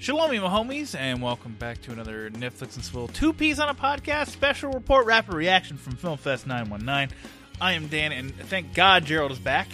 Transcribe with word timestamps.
Shalom, 0.00 0.30
my 0.30 0.36
homies, 0.48 0.94
and 0.98 1.20
welcome 1.22 1.52
back 1.58 1.82
to 1.82 1.92
another 1.92 2.30
Netflix 2.30 2.76
and 2.76 2.84
Swill 2.84 3.08
Two 3.08 3.32
Peas 3.34 3.60
on 3.60 3.68
a 3.68 3.74
Podcast 3.74 4.28
special 4.28 4.72
report 4.72 5.04
rapid 5.06 5.34
reaction 5.34 5.76
from 5.76 5.94
Film 5.96 6.16
Fest 6.16 6.46
919. 6.46 7.14
I 7.60 7.72
am 7.74 7.86
Dan, 7.88 8.12
and 8.12 8.34
thank 8.34 8.72
God 8.72 9.04
Gerald 9.04 9.30
is 9.32 9.38
back. 9.38 9.68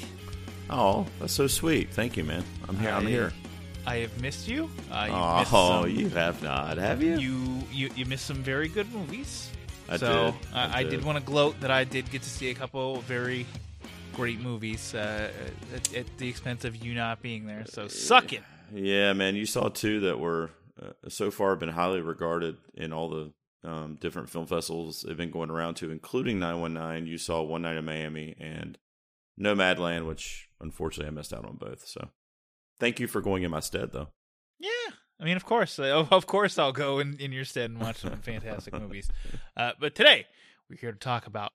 Oh, 0.69 1.07
that's 1.21 1.33
so 1.33 1.47
sweet. 1.47 1.91
Thank 1.91 2.17
you, 2.17 2.25
man. 2.25 2.43
I'm 2.69 2.77
here. 2.77 2.91
I'm 2.91 3.07
here. 3.07 3.33
I 3.87 3.99
have 3.99 4.21
missed 4.21 4.49
you. 4.49 4.69
Uh, 4.91 5.07
Oh, 5.13 5.39
missed 5.39 5.51
some, 5.53 5.91
you 5.91 6.09
have 6.09 6.43
not, 6.43 6.77
have 6.79 7.01
you? 7.05 7.19
you, 7.19 7.63
you 7.71 7.91
you 7.95 8.05
missed 8.07 8.27
some 8.27 8.43
very 8.43 8.67
good 8.67 8.93
movies. 8.93 9.49
I 9.89 9.97
so 9.97 10.33
did. 10.33 10.35
I, 10.53 10.65
I 10.67 10.79
I 10.79 10.83
did 10.83 10.91
did. 10.91 11.05
want 11.05 11.19
to 11.19 11.25
gloat 11.25 11.61
that 11.61 11.71
I 11.71 11.85
did 11.85 12.11
get 12.11 12.23
to 12.23 12.29
see 12.29 12.51
a 12.51 12.55
couple 12.55 12.97
very 13.03 13.47
great 14.13 14.41
movies 14.41 14.93
uh, 14.93 15.31
at, 15.73 15.95
at 15.95 16.19
the 16.19 16.29
expense 16.29 16.65
of 16.65 16.75
you 16.85 16.95
not 16.95 17.23
being 17.23 17.47
there. 17.47 17.65
So 17.69 17.87
suck 17.87 18.33
it. 18.33 18.43
Yeah, 18.73 19.13
man. 19.13 19.37
You 19.37 19.47
saw 19.47 19.69
two 19.69 20.01
that 20.01 20.19
were 20.19 20.51
uh, 20.81 21.09
so 21.09 21.31
far 21.31 21.57
been 21.57 21.69
highly 21.69 22.01
regarded 22.01 22.57
in 22.75 22.93
all 22.93 23.09
the 23.09 23.33
um, 23.65 23.97
different 24.01 24.31
film 24.31 24.47
festivals 24.47 25.03
they've 25.03 25.17
been 25.17 25.31
going 25.31 25.51
around 25.51 25.75
to, 25.77 25.91
including 25.91 26.39
919. 26.39 27.07
You 27.07 27.19
saw 27.19 27.43
One 27.43 27.63
Night 27.63 27.77
in 27.77 27.85
Miami 27.85 28.37
and 28.39 28.79
Nomadland, 29.41 30.07
which 30.07 30.49
unfortunately 30.61 31.09
I 31.09 31.15
missed 31.15 31.33
out 31.33 31.45
on 31.45 31.57
both. 31.57 31.87
So 31.87 32.11
thank 32.79 33.01
you 33.01 33.07
for 33.07 33.21
going 33.21 33.43
in 33.43 33.51
my 33.51 33.61
stead, 33.61 33.93
though. 33.93 34.09
Yeah, 34.59 34.71
I 35.21 35.25
mean, 35.25 35.37
of 35.37 35.45
course, 35.45 35.79
uh, 35.79 36.07
of 36.11 36.27
course, 36.27 36.59
I'll 36.59 36.73
go 36.73 36.99
in, 36.99 37.19
in 37.19 37.33
your 37.33 37.45
stead 37.45 37.71
and 37.71 37.81
watch 37.81 37.99
some 37.99 38.17
fantastic 38.23 38.75
movies. 38.75 39.09
Uh, 39.57 39.73
but 39.81 39.95
today 39.95 40.27
we're 40.71 40.79
here 40.79 40.93
to 40.93 40.99
talk 40.99 41.27
about 41.27 41.53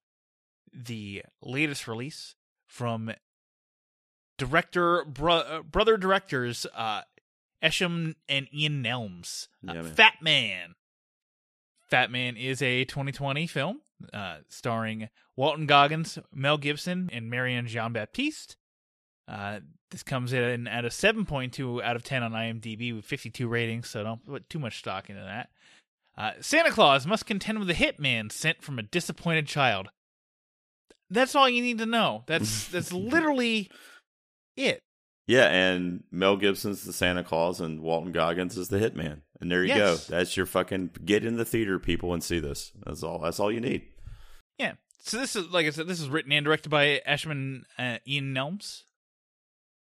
the 0.74 1.24
latest 1.42 1.88
release 1.88 2.36
from 2.68 3.12
director 4.46 5.04
bro- 5.06 5.36
uh, 5.36 5.62
brother 5.62 5.98
directors 5.98 6.66
uh, 6.76 7.02
Eshom 7.64 8.16
and 8.28 8.48
Ian 8.54 8.84
Nelms. 8.84 9.48
Uh, 9.68 9.74
Yeah. 9.74 9.82
Fat 9.84 10.16
Man. 10.22 10.76
Fat 11.90 12.10
Man 12.12 12.36
is 12.38 12.62
a 12.62 12.86
2020 12.86 13.46
film 13.48 13.82
uh, 14.14 14.38
starring 14.50 15.10
Walton 15.36 15.66
Goggins, 15.68 16.18
Mel 16.34 16.58
Gibson, 16.58 17.10
and 17.14 17.30
Marianne 17.30 17.68
Jean 17.68 17.94
Baptiste. 17.94 18.56
Uh, 19.28 19.60
this 19.92 20.02
comes 20.04 20.34
in 20.34 20.68
at 20.68 20.86
a 20.86 20.90
7.2 20.90 21.84
out 21.84 21.96
of 21.96 22.04
10 22.04 22.24
on 22.24 22.32
IMDb 22.32 22.96
with 22.96 23.06
52 23.06 23.48
ratings, 23.48 23.90
so 23.90 24.04
don't 24.04 24.26
put 24.26 24.50
too 24.50 24.60
much 24.60 24.80
stock 24.80 25.10
into 25.10 25.22
that. 25.22 25.50
Uh, 26.18 26.32
Santa 26.42 26.72
Claus 26.72 27.06
must 27.06 27.26
contend 27.26 27.60
with 27.60 27.70
a 27.70 27.74
hitman 27.74 28.32
sent 28.32 28.62
from 28.64 28.80
a 28.80 28.84
disappointed 28.84 29.48
child. 29.48 29.90
That's 31.10 31.36
all 31.36 31.50
you 31.50 31.62
need 31.62 31.78
to 31.80 31.86
know. 31.86 32.24
That's 32.26 32.68
that's 32.70 32.92
literally 33.14 33.70
it. 34.66 34.82
Yeah, 35.28 35.48
and 35.48 36.04
Mel 36.12 36.36
Gibson's 36.36 36.84
the 36.84 36.92
Santa 36.94 37.24
Claus, 37.24 37.62
and 37.62 37.82
Walton 37.82 38.12
Goggins 38.12 38.58
is 38.58 38.68
the 38.70 38.78
Hitman. 38.80 39.22
And 39.40 39.52
there 39.52 39.64
you 39.64 39.70
Yes. 39.70 40.08
go. 40.08 40.18
That's 40.18 40.36
your 40.36 40.46
fucking 40.46 40.92
get 41.06 41.24
in 41.26 41.38
the 41.38 41.46
theater, 41.46 41.80
people, 41.80 42.14
and 42.14 42.24
see 42.24 42.40
this. 42.40 42.72
That's 42.86 43.02
all. 43.04 43.20
That's 43.20 43.40
all 43.40 43.52
you 43.52 43.62
need. 43.62 43.84
Yeah. 44.58 44.74
So 45.00 45.18
this 45.18 45.36
is 45.36 45.48
like 45.50 45.66
I 45.66 45.70
said, 45.72 45.88
this 45.88 46.00
is 46.02 46.10
written 46.10 46.32
and 46.32 46.44
directed 46.46 46.70
by 46.70 47.02
Ashman 47.06 47.66
uh, 47.78 47.98
Ian 48.08 48.34
Nelms. 48.36 48.84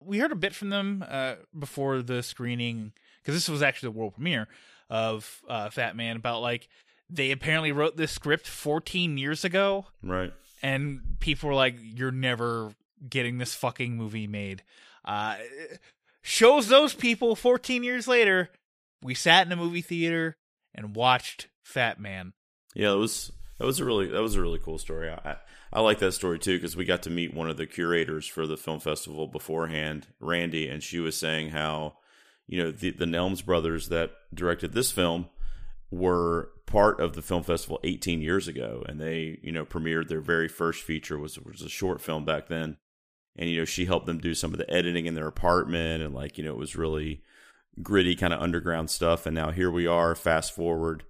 We 0.00 0.18
heard 0.18 0.32
a 0.32 0.36
bit 0.36 0.54
from 0.54 0.68
them 0.70 1.04
uh, 1.06 1.34
before 1.58 2.02
the 2.02 2.22
screening 2.22 2.92
because 3.22 3.34
this 3.34 3.48
was 3.48 3.62
actually 3.62 3.88
the 3.92 3.98
world 3.98 4.14
premiere 4.14 4.48
of 4.90 5.40
uh, 5.48 5.70
Fat 5.70 5.96
Man. 5.96 6.16
About 6.16 6.40
like 6.42 6.68
they 7.10 7.30
apparently 7.30 7.72
wrote 7.72 7.96
this 7.96 8.12
script 8.12 8.46
14 8.46 9.16
years 9.18 9.44
ago, 9.44 9.86
Right. 10.02 10.32
and 10.62 11.16
people 11.20 11.48
were 11.48 11.54
like, 11.54 11.76
"You're 11.80 12.10
never 12.12 12.72
getting 13.08 13.38
this 13.38 13.54
fucking 13.54 13.96
movie 13.96 14.26
made." 14.26 14.62
Uh, 15.04 15.36
shows 16.22 16.68
those 16.68 16.94
people 16.94 17.36
14 17.36 17.84
years 17.84 18.08
later, 18.08 18.50
we 19.02 19.14
sat 19.14 19.46
in 19.46 19.52
a 19.52 19.56
movie 19.56 19.82
theater 19.82 20.36
and 20.74 20.96
watched 20.96 21.48
Fat 21.62 22.00
Man. 22.00 22.32
Yeah, 22.74 22.92
it 22.92 22.96
was 22.96 23.30
that 23.58 23.66
was 23.66 23.78
a 23.78 23.84
really 23.84 24.08
that 24.08 24.22
was 24.22 24.34
a 24.34 24.40
really 24.40 24.58
cool 24.58 24.78
story. 24.78 25.10
I 25.10 25.20
I, 25.24 25.36
I 25.72 25.80
like 25.80 25.98
that 26.00 26.12
story 26.12 26.38
too 26.38 26.56
because 26.56 26.76
we 26.76 26.84
got 26.84 27.02
to 27.02 27.10
meet 27.10 27.34
one 27.34 27.48
of 27.48 27.56
the 27.56 27.66
curators 27.66 28.26
for 28.26 28.46
the 28.46 28.56
film 28.56 28.80
festival 28.80 29.26
beforehand, 29.26 30.08
Randy, 30.20 30.68
and 30.68 30.82
she 30.82 30.98
was 30.98 31.16
saying 31.16 31.50
how 31.50 31.98
you 32.46 32.62
know 32.62 32.70
the 32.70 32.90
the 32.90 33.04
Nelms 33.04 33.44
brothers 33.44 33.88
that 33.90 34.12
directed 34.32 34.72
this 34.72 34.90
film 34.90 35.28
were 35.90 36.50
part 36.66 36.98
of 36.98 37.12
the 37.14 37.22
film 37.22 37.42
festival 37.42 37.78
18 37.84 38.20
years 38.20 38.48
ago, 38.48 38.84
and 38.88 39.00
they 39.00 39.38
you 39.42 39.52
know 39.52 39.64
premiered 39.64 40.08
their 40.08 40.20
very 40.20 40.48
first 40.48 40.82
feature 40.82 41.18
was 41.18 41.38
was 41.38 41.62
a 41.62 41.68
short 41.68 42.00
film 42.00 42.24
back 42.24 42.48
then, 42.48 42.78
and 43.36 43.50
you 43.50 43.58
know 43.58 43.64
she 43.64 43.86
helped 43.86 44.06
them 44.06 44.18
do 44.18 44.34
some 44.34 44.52
of 44.52 44.58
the 44.58 44.70
editing 44.70 45.06
in 45.06 45.14
their 45.14 45.28
apartment, 45.28 46.02
and 46.02 46.14
like 46.14 46.38
you 46.38 46.44
know 46.44 46.52
it 46.52 46.58
was 46.58 46.76
really 46.76 47.22
gritty 47.82 48.14
kind 48.14 48.32
of 48.32 48.40
underground 48.40 48.90
stuff, 48.90 49.26
and 49.26 49.34
now 49.34 49.50
here 49.50 49.70
we 49.70 49.86
are, 49.86 50.14
fast 50.14 50.54
forward 50.54 51.04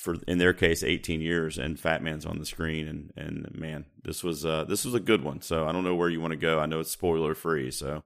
for 0.00 0.16
in 0.26 0.38
their 0.38 0.52
case 0.52 0.82
18 0.82 1.20
years 1.20 1.58
and 1.58 1.78
fat 1.78 2.02
man's 2.02 2.26
on 2.26 2.38
the 2.38 2.46
screen. 2.46 2.88
And 2.88 3.12
and 3.16 3.54
man 3.54 3.84
this 4.02 4.24
was 4.24 4.44
uh 4.44 4.64
this 4.64 4.84
was 4.84 4.94
a 4.94 5.00
good 5.00 5.22
one. 5.22 5.42
So 5.42 5.66
i 5.68 5.72
don't 5.72 5.84
know 5.84 5.94
where 5.94 6.08
you 6.08 6.20
want 6.20 6.32
to 6.32 6.36
go. 6.36 6.58
I 6.58 6.66
know 6.66 6.80
it's 6.80 6.90
spoiler 6.90 7.34
free 7.34 7.70
so. 7.70 8.02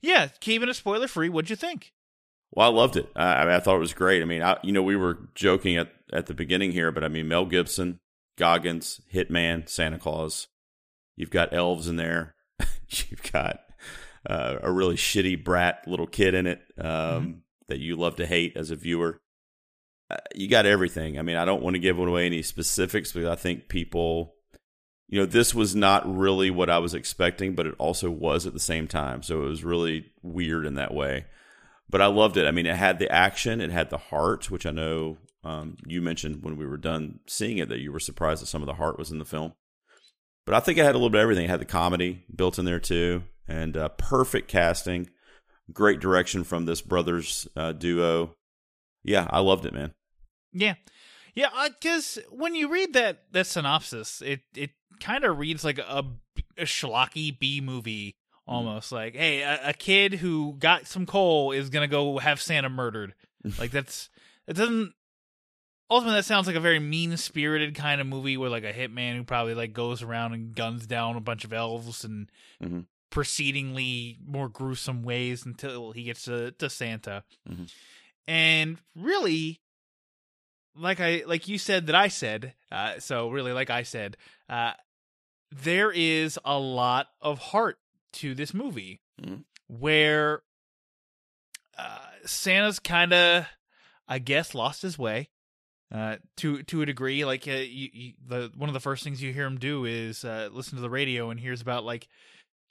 Yeah, 0.00 0.28
keeping 0.40 0.68
it 0.68 0.74
spoiler 0.74 1.08
free. 1.08 1.28
What'd 1.28 1.50
you 1.50 1.56
think? 1.56 1.92
well 2.52 2.70
i 2.70 2.72
loved 2.72 2.96
it. 2.96 3.10
I 3.16 3.34
i, 3.34 3.44
mean, 3.44 3.54
I 3.54 3.60
thought 3.60 3.76
it 3.76 3.80
was 3.80 3.94
great. 3.94 4.22
I 4.22 4.26
mean 4.26 4.42
I, 4.42 4.58
you 4.62 4.72
know 4.72 4.82
we 4.82 4.96
were 4.96 5.28
joking 5.34 5.76
at 5.76 5.92
at 6.12 6.26
the 6.26 6.34
beginning 6.34 6.72
here 6.72 6.92
but 6.92 7.04
i 7.04 7.08
mean 7.08 7.28
mel 7.28 7.44
gibson 7.44 7.98
goggins 8.36 9.00
hitman 9.12 9.68
santa 9.68 9.98
claus. 9.98 10.48
You've 11.16 11.30
got 11.30 11.52
elves 11.52 11.88
in 11.88 11.96
there 11.96 12.34
you've 13.10 13.32
got 13.32 13.60
uh, 14.28 14.56
a 14.62 14.70
really 14.70 14.96
shitty 14.96 15.42
brat 15.42 15.86
little 15.86 16.06
kid 16.06 16.34
in 16.34 16.46
it 16.46 16.60
um 16.78 17.42
that 17.68 17.78
you 17.78 17.96
love 17.96 18.16
to 18.16 18.26
hate 18.26 18.56
as 18.56 18.70
a 18.70 18.76
viewer 18.76 19.20
uh, 20.10 20.16
you 20.34 20.48
got 20.48 20.66
everything. 20.66 21.18
I 21.18 21.22
mean, 21.22 21.36
I 21.36 21.44
don't 21.44 21.62
want 21.62 21.74
to 21.74 21.80
give 21.80 21.98
away 21.98 22.26
any 22.26 22.42
specifics 22.42 23.12
because 23.12 23.28
I 23.28 23.36
think 23.36 23.68
people, 23.68 24.34
you 25.06 25.20
know, 25.20 25.26
this 25.26 25.54
was 25.54 25.76
not 25.76 26.10
really 26.16 26.50
what 26.50 26.70
I 26.70 26.78
was 26.78 26.94
expecting, 26.94 27.54
but 27.54 27.66
it 27.66 27.74
also 27.78 28.10
was 28.10 28.46
at 28.46 28.54
the 28.54 28.60
same 28.60 28.88
time. 28.88 29.22
So 29.22 29.42
it 29.42 29.48
was 29.48 29.64
really 29.64 30.06
weird 30.22 30.64
in 30.64 30.76
that 30.76 30.94
way. 30.94 31.26
But 31.90 32.00
I 32.00 32.06
loved 32.06 32.36
it. 32.36 32.46
I 32.46 32.52
mean, 32.52 32.66
it 32.66 32.76
had 32.76 32.98
the 32.98 33.10
action, 33.10 33.60
it 33.60 33.70
had 33.70 33.90
the 33.90 33.98
heart, 33.98 34.50
which 34.50 34.66
I 34.66 34.70
know 34.70 35.18
um, 35.44 35.76
you 35.86 36.00
mentioned 36.02 36.42
when 36.42 36.56
we 36.56 36.66
were 36.66 36.76
done 36.76 37.20
seeing 37.26 37.58
it 37.58 37.68
that 37.68 37.80
you 37.80 37.92
were 37.92 38.00
surprised 38.00 38.42
that 38.42 38.46
some 38.46 38.62
of 38.62 38.66
the 38.66 38.74
heart 38.74 38.98
was 38.98 39.10
in 39.10 39.18
the 39.18 39.24
film. 39.24 39.52
But 40.48 40.56
I 40.56 40.60
think 40.60 40.78
it 40.78 40.84
had 40.86 40.94
a 40.94 40.98
little 40.98 41.10
bit 41.10 41.18
of 41.18 41.24
everything. 41.24 41.44
It 41.44 41.50
had 41.50 41.60
the 41.60 41.66
comedy 41.66 42.24
built 42.34 42.58
in 42.58 42.64
there 42.64 42.80
too, 42.80 43.24
and 43.46 43.76
uh, 43.76 43.90
perfect 43.90 44.48
casting, 44.48 45.10
great 45.74 46.00
direction 46.00 46.42
from 46.42 46.64
this 46.64 46.80
brothers 46.80 47.46
uh, 47.54 47.72
duo. 47.72 48.34
Yeah, 49.04 49.26
I 49.28 49.40
loved 49.40 49.66
it, 49.66 49.74
man. 49.74 49.92
Yeah, 50.54 50.76
yeah. 51.34 51.50
Because 51.68 52.18
when 52.30 52.54
you 52.54 52.70
read 52.70 52.94
that 52.94 53.24
that 53.32 53.46
synopsis, 53.46 54.22
it 54.24 54.40
it 54.56 54.70
kind 55.00 55.24
of 55.24 55.38
reads 55.38 55.64
like 55.64 55.80
a, 55.80 56.06
a 56.56 56.64
schlocky 56.64 57.38
B 57.38 57.60
movie 57.60 58.14
almost. 58.46 58.90
Like, 58.90 59.16
hey, 59.16 59.42
a, 59.42 59.60
a 59.68 59.72
kid 59.74 60.14
who 60.14 60.56
got 60.58 60.86
some 60.86 61.04
coal 61.04 61.52
is 61.52 61.68
gonna 61.68 61.88
go 61.88 62.16
have 62.16 62.40
Santa 62.40 62.70
murdered. 62.70 63.12
like 63.58 63.70
that's 63.70 64.08
it 64.46 64.54
doesn't. 64.54 64.94
Ultimately, 65.90 66.18
that 66.18 66.24
sounds 66.24 66.46
like 66.46 66.56
a 66.56 66.60
very 66.60 66.78
mean 66.78 67.16
spirited 67.16 67.74
kind 67.74 68.00
of 68.00 68.06
movie 68.06 68.36
where 68.36 68.50
like 68.50 68.64
a 68.64 68.72
hitman 68.72 69.16
who 69.16 69.24
probably 69.24 69.54
like 69.54 69.72
goes 69.72 70.02
around 70.02 70.34
and 70.34 70.54
guns 70.54 70.86
down 70.86 71.16
a 71.16 71.20
bunch 71.20 71.44
of 71.44 71.52
elves 71.52 72.04
and 72.04 72.30
Mhm. 72.62 72.86
proceedingly 73.10 74.18
more 74.24 74.48
gruesome 74.50 75.02
ways 75.02 75.46
until 75.46 75.92
he 75.92 76.02
gets 76.04 76.24
to, 76.24 76.50
to 76.52 76.68
Santa. 76.68 77.24
Mhm. 77.48 77.72
And 78.26 78.78
really, 78.94 79.60
like 80.74 81.00
I 81.00 81.22
like 81.26 81.48
you 81.48 81.56
said 81.58 81.86
that 81.86 81.94
I 81.94 82.08
said, 82.08 82.54
uh, 82.70 82.98
so 83.00 83.30
really 83.30 83.52
like 83.52 83.70
I 83.70 83.82
said, 83.82 84.16
uh, 84.48 84.74
there 85.50 85.90
is 85.90 86.38
a 86.44 86.58
lot 86.58 87.08
of 87.22 87.38
heart 87.38 87.78
to 88.12 88.34
this 88.34 88.52
movie 88.52 89.00
Mhm. 89.22 89.44
where 89.68 90.42
uh, 91.78 92.00
Santa's 92.26 92.78
kind 92.80 93.12
of, 93.12 93.46
I 94.08 94.18
guess, 94.18 94.54
lost 94.54 94.82
his 94.82 94.98
way 94.98 95.30
uh, 95.94 96.16
to 96.36 96.62
to 96.64 96.82
a 96.82 96.86
degree. 96.86 97.24
Like 97.24 97.46
uh, 97.48 97.52
you, 97.52 97.88
you, 97.92 98.12
the 98.26 98.50
one 98.56 98.68
of 98.68 98.74
the 98.74 98.80
first 98.80 99.04
things 99.04 99.22
you 99.22 99.32
hear 99.32 99.46
him 99.46 99.58
do 99.58 99.84
is 99.84 100.24
uh, 100.24 100.48
listen 100.52 100.76
to 100.76 100.82
the 100.82 100.90
radio 100.90 101.30
and 101.30 101.38
hears 101.40 101.60
about 101.60 101.84
like 101.84 102.08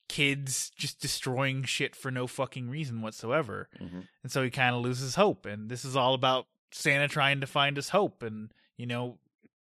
kids 0.09 0.71
just 0.77 1.01
destroying 1.01 1.63
shit 1.63 1.95
for 1.95 2.11
no 2.11 2.27
fucking 2.27 2.69
reason 2.69 3.01
whatsoever. 3.01 3.67
Mhm. 3.81 4.07
And 4.23 4.31
so 4.31 4.41
he 4.43 4.49
kind 4.49 4.75
of 4.75 4.81
loses 4.81 5.15
hope. 5.15 5.45
And 5.45 5.69
this 5.69 5.83
is 5.83 5.95
all 5.95 6.13
about 6.13 6.45
Santa 6.71 7.07
trying 7.07 7.41
to 7.41 7.47
find 7.47 7.75
his 7.75 7.89
hope 7.89 8.23
and, 8.23 8.51
you 8.77 8.85
know, 8.85 9.17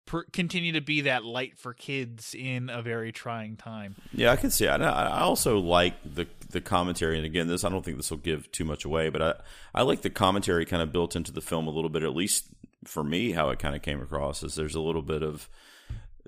per- 0.07 0.25
continue 0.33 0.73
to 0.73 0.81
be 0.81 1.03
that 1.03 1.25
light 1.27 1.59
for 1.59 1.75
kids 1.75 2.35
in 2.35 2.71
a 2.71 2.81
very 2.81 3.13
trying 3.13 3.57
time. 3.57 3.97
Yeah, 4.13 4.33
I 4.33 4.37
can 4.37 4.51
see. 4.51 4.65
it. 4.65 4.71
I, 4.71 5.09
I 5.09 5.21
also 5.21 5.59
like 5.59 5.95
the 6.05 6.27
the 6.51 6.61
commentary, 6.61 7.17
and 7.17 7.25
again, 7.27 7.47
this 7.47 7.63
I 7.63 7.69
don't 7.69 7.85
think 7.85 7.97
this 7.99 8.11
will 8.11 8.19
give 8.19 8.51
too 8.51 8.65
much 8.65 8.85
away, 8.85 9.09
but 9.11 9.23
I 9.23 9.35
I 9.75 9.83
like 9.83 10.01
the 10.03 10.11
commentary 10.11 10.65
kind 10.65 10.83
of 10.83 10.91
built 10.91 11.15
into 11.15 11.33
the 11.33 11.41
film 11.43 11.67
a 11.69 11.71
little 11.71 11.91
bit. 11.91 12.03
At 12.03 12.15
least 12.15 12.47
for 12.85 13.05
me, 13.05 13.33
how 13.33 13.51
it 13.51 13.59
kind 13.59 13.75
of 13.75 13.83
came 13.83 14.01
across 14.01 14.43
is 14.43 14.55
there's 14.55 14.75
a 14.75 14.81
little 14.81 15.03
bit 15.03 15.23
of 15.23 15.49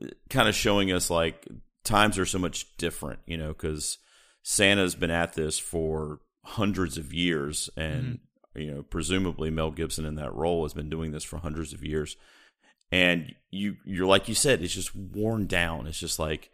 uh, 0.03 0.09
kind 0.31 0.49
of 0.49 0.55
showing 0.55 0.93
us 0.93 1.11
like 1.11 1.47
times 1.85 2.19
are 2.19 2.27
so 2.27 2.39
much 2.39 2.77
different, 2.77 3.21
you 3.27 3.37
know, 3.37 3.49
because 3.49 3.99
Santa's 4.43 4.95
been 4.95 5.11
at 5.11 5.35
this 5.35 5.59
for 5.59 6.21
hundreds 6.45 6.99
of 6.99 7.13
years, 7.13 7.71
and 7.77 8.05
mm-hmm. 8.05 8.61
you 8.61 8.71
know, 8.73 8.83
presumably 8.83 9.51
Mel 9.51 9.71
Gibson 9.71 10.05
in 10.05 10.17
that 10.17 10.35
role 10.35 10.65
has 10.65 10.75
been 10.75 10.91
doing 10.91 11.13
this 11.13 11.25
for 11.25 11.39
hundreds 11.39 11.73
of 11.73 11.85
years. 11.85 12.17
And 12.91 13.35
you 13.51 13.77
you're 13.85 14.07
like 14.07 14.29
you 14.29 14.35
said 14.35 14.63
it's 14.63 14.75
just 14.75 14.95
worn 14.95 15.47
down. 15.47 15.87
It's 15.87 15.99
just 15.99 16.19
like 16.19 16.51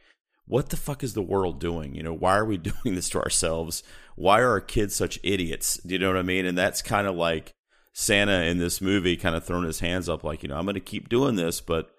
what 0.47 0.71
the 0.71 0.77
fuck 0.77 1.03
is 1.05 1.15
the 1.15 1.23
world 1.23 1.61
doing? 1.61 1.95
You 1.95 2.03
know 2.03 2.15
why 2.15 2.37
are 2.37 2.45
we 2.45 2.57
doing 2.57 2.95
this 2.95 3.09
to 3.11 3.21
ourselves? 3.21 3.83
Why 4.15 4.41
are 4.41 4.51
our 4.51 4.61
kids 4.61 4.95
such 4.95 5.19
idiots? 5.23 5.79
Do 5.79 5.95
you 5.95 5.99
know 5.99 6.09
what 6.09 6.17
i 6.17 6.23
mean? 6.23 6.47
And 6.47 6.57
that's 6.57 6.83
kind 6.83 7.07
of 7.07 7.17
like 7.17 7.53
santa 8.01 8.43
in 8.45 8.59
this 8.59 8.81
movie 8.81 9.17
kind 9.17 9.35
of 9.35 9.45
throwing 9.45 9.65
his 9.65 9.81
hands 9.81 10.09
up 10.09 10.23
like 10.23 10.43
you 10.45 10.49
know 10.49 10.57
i'm 10.57 10.65
going 10.65 10.75
to 10.75 10.81
keep 10.81 11.09
doing 11.09 11.35
this 11.35 11.61
but 11.61 11.91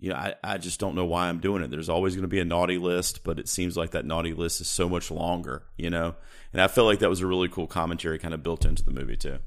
you 0.00 0.08
know 0.08 0.16
I, 0.16 0.34
I 0.42 0.56
just 0.56 0.80
don't 0.80 0.94
know 0.94 1.04
why 1.04 1.28
i'm 1.28 1.38
doing 1.38 1.62
it 1.62 1.70
there's 1.70 1.90
always 1.90 2.14
going 2.14 2.22
to 2.22 2.28
be 2.28 2.40
a 2.40 2.46
naughty 2.46 2.78
list 2.78 3.22
but 3.24 3.38
it 3.38 3.46
seems 3.48 3.76
like 3.76 3.90
that 3.90 4.06
naughty 4.06 4.32
list 4.32 4.62
is 4.62 4.68
so 4.68 4.88
much 4.88 5.10
longer 5.10 5.64
you 5.76 5.90
know 5.90 6.14
and 6.52 6.62
i 6.62 6.66
felt 6.66 6.86
like 6.86 7.00
that 7.00 7.10
was 7.10 7.20
a 7.20 7.26
really 7.26 7.48
cool 7.48 7.66
commentary 7.66 8.18
kind 8.18 8.32
of 8.32 8.42
built 8.42 8.64
into 8.64 8.82
the 8.82 8.90
movie 8.90 9.16
too 9.18 9.38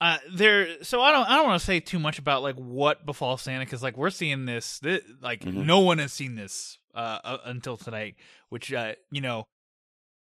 Uh, 0.00 0.18
there. 0.34 0.82
So 0.82 1.00
I 1.00 1.12
don't. 1.12 1.28
I 1.28 1.36
don't 1.36 1.46
want 1.46 1.60
to 1.60 1.64
say 1.66 1.78
too 1.78 2.00
much 2.00 2.18
about 2.18 2.42
like 2.42 2.56
what 2.56 3.06
befalls 3.06 3.40
Santa 3.42 3.64
because 3.64 3.84
like 3.84 3.96
we're 3.96 4.10
seeing 4.10 4.46
this. 4.46 4.80
thi- 4.82 5.00
like 5.20 5.42
Mhm. 5.44 5.64
no 5.64 5.78
one 5.78 5.98
has 5.98 6.12
seen 6.12 6.34
this 6.34 6.76
uh, 6.92 7.18
uh 7.22 7.38
until 7.44 7.76
tonight. 7.76 8.16
Which 8.48 8.72
uh, 8.72 8.94
you 9.12 9.20
know, 9.20 9.44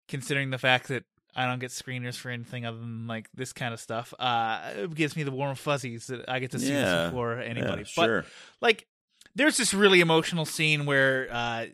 considering 0.07 0.51
the 0.51 0.59
fact 0.59 0.87
that 0.89 1.03
I 1.37 1.47
don't 1.47 1.59
get 1.59 1.71
screeners 1.71 2.17
for 2.17 2.31
anything 2.31 2.65
other 2.65 2.79
than 2.79 3.07
like 3.07 3.29
this 3.35 3.53
kind 3.53 3.75
of 3.75 3.81
stuff, 3.81 4.15
uh, 4.19 4.71
it 4.77 4.95
gives 4.95 5.17
me 5.17 5.23
the 5.25 5.33
warm 5.33 5.57
fuzzies 5.57 6.07
that 6.09 6.29
I 6.29 6.39
get 6.39 6.53
to 6.53 6.59
see 6.59 6.73
Yeah. 6.73 6.85
this 7.03 7.11
before 7.11 7.41
anybody. 7.41 7.83
yeah, 7.83 7.93
But 7.97 8.05
sure 8.07 8.25
like 8.61 8.87
there's 9.35 9.57
this 9.57 9.75
really 9.75 10.01
emotional 10.01 10.45
scene 10.45 10.87
where 10.87 11.29
uh 11.33 11.67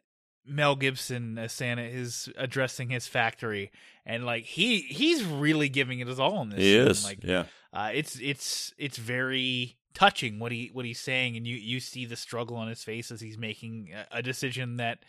Mel 0.47 0.75
Gibson 0.77 1.37
as 1.39 1.53
Santa 1.53 1.83
is 1.83 2.29
addressing 2.37 2.89
his 2.91 3.07
factory 3.07 3.71
and 4.07 4.25
like 4.25 4.45
he 4.45 4.81
he's 4.81 5.23
really 5.23 5.69
giving 5.69 6.01
it 6.01 6.09
his 6.09 6.19
all 6.19 6.41
in 6.43 6.49
this 6.51 6.59
he 6.61 6.73
scene. 6.73 6.89
is 6.89 7.05
like 7.05 7.19
yeah 7.23 7.45
uh 7.75 7.91
it's 7.93 8.19
it's 8.21 8.73
it's 8.79 8.97
very 8.97 9.77
touching 9.93 10.39
what 10.39 10.51
he 10.53 10.71
what 10.73 10.85
he's 10.87 10.99
saying 11.01 11.37
and 11.37 11.47
you 11.47 11.57
you 11.57 11.79
see 11.81 12.07
the 12.07 12.17
struggle 12.17 12.57
on 12.57 12.69
his 12.69 12.83
face 12.83 13.11
as 13.11 13.21
he's 13.21 13.37
making 13.37 13.91
a, 14.13 14.19
a 14.19 14.23
decision 14.23 14.77
that 14.79 15.01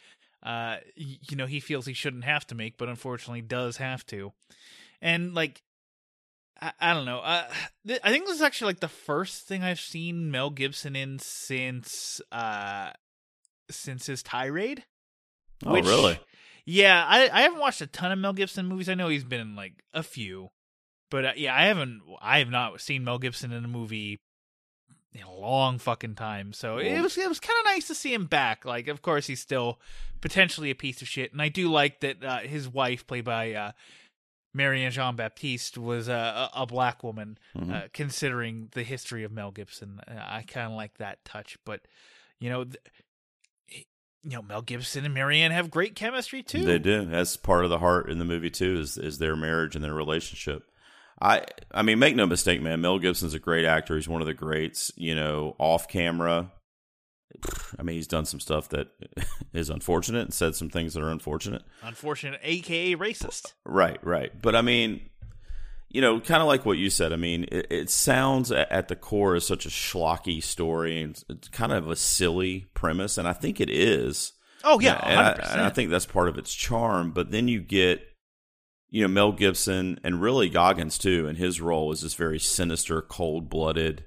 uh 0.43 0.77
you 0.95 1.35
know 1.38 1.45
he 1.45 1.59
feels 1.59 1.85
he 1.85 1.93
shouldn't 1.93 2.23
have 2.23 2.45
to 2.47 2.55
make 2.55 2.77
but 2.77 2.89
unfortunately 2.89 3.41
does 3.41 3.77
have 3.77 4.05
to 4.05 4.31
and 5.01 5.33
like 5.33 5.61
I, 6.61 6.73
I 6.79 6.93
don't 6.93 7.05
know. 7.05 7.19
Uh, 7.19 7.47
th- 7.88 8.01
I 8.03 8.11
think 8.11 8.27
this 8.27 8.35
is 8.35 8.41
actually 8.43 8.67
like 8.73 8.81
the 8.81 8.88
first 8.88 9.47
thing 9.47 9.63
I've 9.63 9.79
seen 9.79 10.29
Mel 10.29 10.51
Gibson 10.51 10.95
in 10.95 11.17
since 11.19 12.21
uh 12.31 12.91
since 13.71 14.05
his 14.05 14.21
tirade. 14.21 14.83
oh 15.65 15.73
which- 15.73 15.85
really 15.85 16.19
Yeah, 16.65 17.03
I 17.07 17.29
I 17.29 17.41
haven't 17.41 17.59
watched 17.59 17.81
a 17.81 17.88
ton 17.88 18.11
of 18.11 18.19
Mel 18.19 18.33
Gibson 18.33 18.67
movies. 18.67 18.89
I 18.89 18.93
know 18.93 19.07
he's 19.09 19.23
been 19.23 19.41
in 19.41 19.55
like 19.55 19.73
a 19.93 20.03
few, 20.03 20.49
but 21.09 21.25
uh, 21.25 21.31
yeah, 21.35 21.55
I 21.55 21.63
haven't. 21.65 22.01
I 22.21 22.38
have 22.39 22.49
not 22.49 22.79
seen 22.79 23.03
Mel 23.03 23.17
Gibson 23.17 23.51
in 23.51 23.65
a 23.65 23.67
movie 23.67 24.19
in 25.13 25.23
a 25.23 25.33
long 25.33 25.77
fucking 25.77 26.15
time. 26.15 26.53
So 26.53 26.77
it 26.77 27.01
was 27.01 27.17
it 27.17 27.27
was 27.27 27.39
kind 27.39 27.57
of 27.59 27.65
nice 27.65 27.87
to 27.87 27.95
see 27.95 28.13
him 28.13 28.25
back. 28.25 28.65
Like, 28.65 28.87
of 28.87 29.01
course, 29.01 29.27
he's 29.27 29.41
still 29.41 29.79
potentially 30.21 30.69
a 30.71 30.75
piece 30.75 31.01
of 31.01 31.07
shit, 31.07 31.31
and 31.33 31.41
I 31.41 31.49
do 31.49 31.69
like 31.71 31.99
that 32.01 32.23
uh, 32.23 32.39
his 32.39 32.67
wife, 32.69 33.05
played 33.07 33.25
by 33.25 33.53
uh, 33.53 33.71
Marianne 34.53 34.91
Jean 34.91 35.15
Baptiste, 35.15 35.77
was 35.77 36.07
uh, 36.09 36.49
a, 36.53 36.61
a 36.61 36.65
black 36.65 37.03
woman. 37.03 37.37
Mhm. 37.57 37.71
Uh, 37.73 37.87
considering 37.93 38.69
the 38.73 38.83
history 38.83 39.23
of 39.23 39.31
Mel 39.31 39.51
Gibson, 39.51 39.99
Uh, 40.07 40.13
I 40.17 40.43
kind 40.43 40.67
of 40.71 40.73
like 40.77 40.97
that 40.97 41.23
touch. 41.25 41.57
But 41.65 41.81
you 42.39 42.49
know. 42.49 42.63
Th- 42.65 42.77
you 44.23 44.33
know, 44.33 44.43
Mel 44.43 44.61
Gibson 44.61 45.03
and 45.03 45.15
Marianne 45.15 45.49
have 45.51 45.71
great 45.71 45.95
chemistry 45.95 46.43
too. 46.43 46.63
They 46.63 46.77
do. 46.77 47.05
That's 47.05 47.35
part 47.37 47.63
of 47.63 47.71
the 47.71 47.79
heart 47.79 48.07
in 48.07 48.19
the 48.19 48.25
movie 48.25 48.51
too. 48.51 48.79
Is 48.79 48.95
is 48.95 49.17
their 49.17 49.35
marriage 49.35 49.75
and 49.75 49.83
their 49.83 49.95
relationship. 49.95 50.69
I 51.21 51.45
I 51.71 51.83
mean, 51.83 52.00
make 52.00 52.15
no 52.15 52.25
mistake, 52.25 52.62
man. 52.62 52.81
Mel 52.81 53.00
Gibson's 53.00 53.33
a 53.33 53.39
great 53.39 53.65
actor. 53.65 53.95
He's 53.95 54.09
one 54.09 54.21
of 54.21 54.27
the 54.27 54.33
greats. 54.33 54.91
You 54.95 55.15
know, 55.15 55.56
off 55.59 55.88
camera. 55.88 56.51
I 57.79 57.83
mean, 57.83 57.95
he's 57.95 58.07
done 58.07 58.25
some 58.25 58.39
stuff 58.39 58.69
that 58.69 58.88
is 59.53 59.69
unfortunate 59.69 60.21
and 60.21 60.33
said 60.33 60.56
some 60.56 60.69
things 60.69 60.94
that 60.94 61.03
are 61.03 61.09
unfortunate. 61.09 61.63
Unfortunate, 61.83 62.39
aka 62.44 62.95
racist. 62.95 63.53
Right, 63.65 64.03
right. 64.03 64.31
But 64.41 64.56
I 64.56 64.62
mean, 64.62 65.01
you 65.89 66.01
know, 66.01 66.19
kind 66.19 66.41
of 66.41 66.47
like 66.47 66.65
what 66.65 66.77
you 66.77 66.89
said. 66.89 67.12
I 67.12 67.18
mean, 67.18 67.45
it, 67.51 67.67
it 67.69 67.89
sounds 67.89 68.51
at 68.51 68.88
the 68.88 68.95
core 68.95 69.35
is 69.35 69.45
such 69.45 69.65
a 69.65 69.69
schlocky 69.69 70.41
story 70.41 71.01
and 71.01 71.21
it's 71.29 71.50
kind 71.50 71.71
of 71.71 71.89
a 71.89 71.95
silly 71.95 72.67
premise, 72.74 73.17
and 73.17 73.27
I 73.27 73.33
think 73.33 73.59
it 73.59 73.69
is. 73.69 74.33
Oh 74.63 74.79
yeah, 74.79 75.00
and 75.03 75.19
I, 75.19 75.31
and 75.53 75.62
I 75.62 75.69
think 75.69 75.89
that's 75.89 76.06
part 76.06 76.29
of 76.29 76.38
its 76.38 76.53
charm. 76.53 77.12
But 77.12 77.31
then 77.31 77.47
you 77.47 77.59
get, 77.59 78.03
you 78.91 79.01
know, 79.01 79.07
Mel 79.07 79.31
Gibson 79.31 79.99
and 80.03 80.21
really 80.21 80.49
Goggins 80.49 80.97
too, 80.97 81.25
and 81.27 81.38
his 81.38 81.61
role 81.61 81.91
is 81.91 82.01
this 82.01 82.13
very 82.13 82.39
sinister, 82.39 83.01
cold 83.01 83.49
blooded 83.49 84.05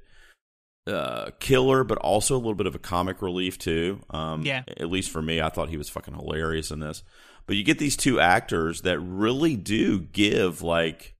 uh, 0.86 1.30
killer, 1.40 1.82
but 1.84 1.98
also 1.98 2.36
a 2.36 2.38
little 2.38 2.54
bit 2.54 2.66
of 2.66 2.74
a 2.74 2.78
comic 2.80 3.22
relief 3.22 3.58
too. 3.58 4.00
Um, 4.10 4.42
Yeah. 4.42 4.62
At 4.68 4.90
least 4.90 5.10
for 5.10 5.22
me, 5.22 5.40
I 5.40 5.48
thought 5.48 5.70
he 5.70 5.78
was 5.78 5.88
fucking 5.88 6.14
hilarious 6.14 6.70
in 6.70 6.80
this. 6.80 7.02
But 7.46 7.56
you 7.56 7.64
get 7.64 7.78
these 7.78 7.96
two 7.96 8.20
actors 8.20 8.82
that 8.82 8.98
really 9.00 9.56
do 9.56 10.00
give 10.00 10.62
like 10.62 11.14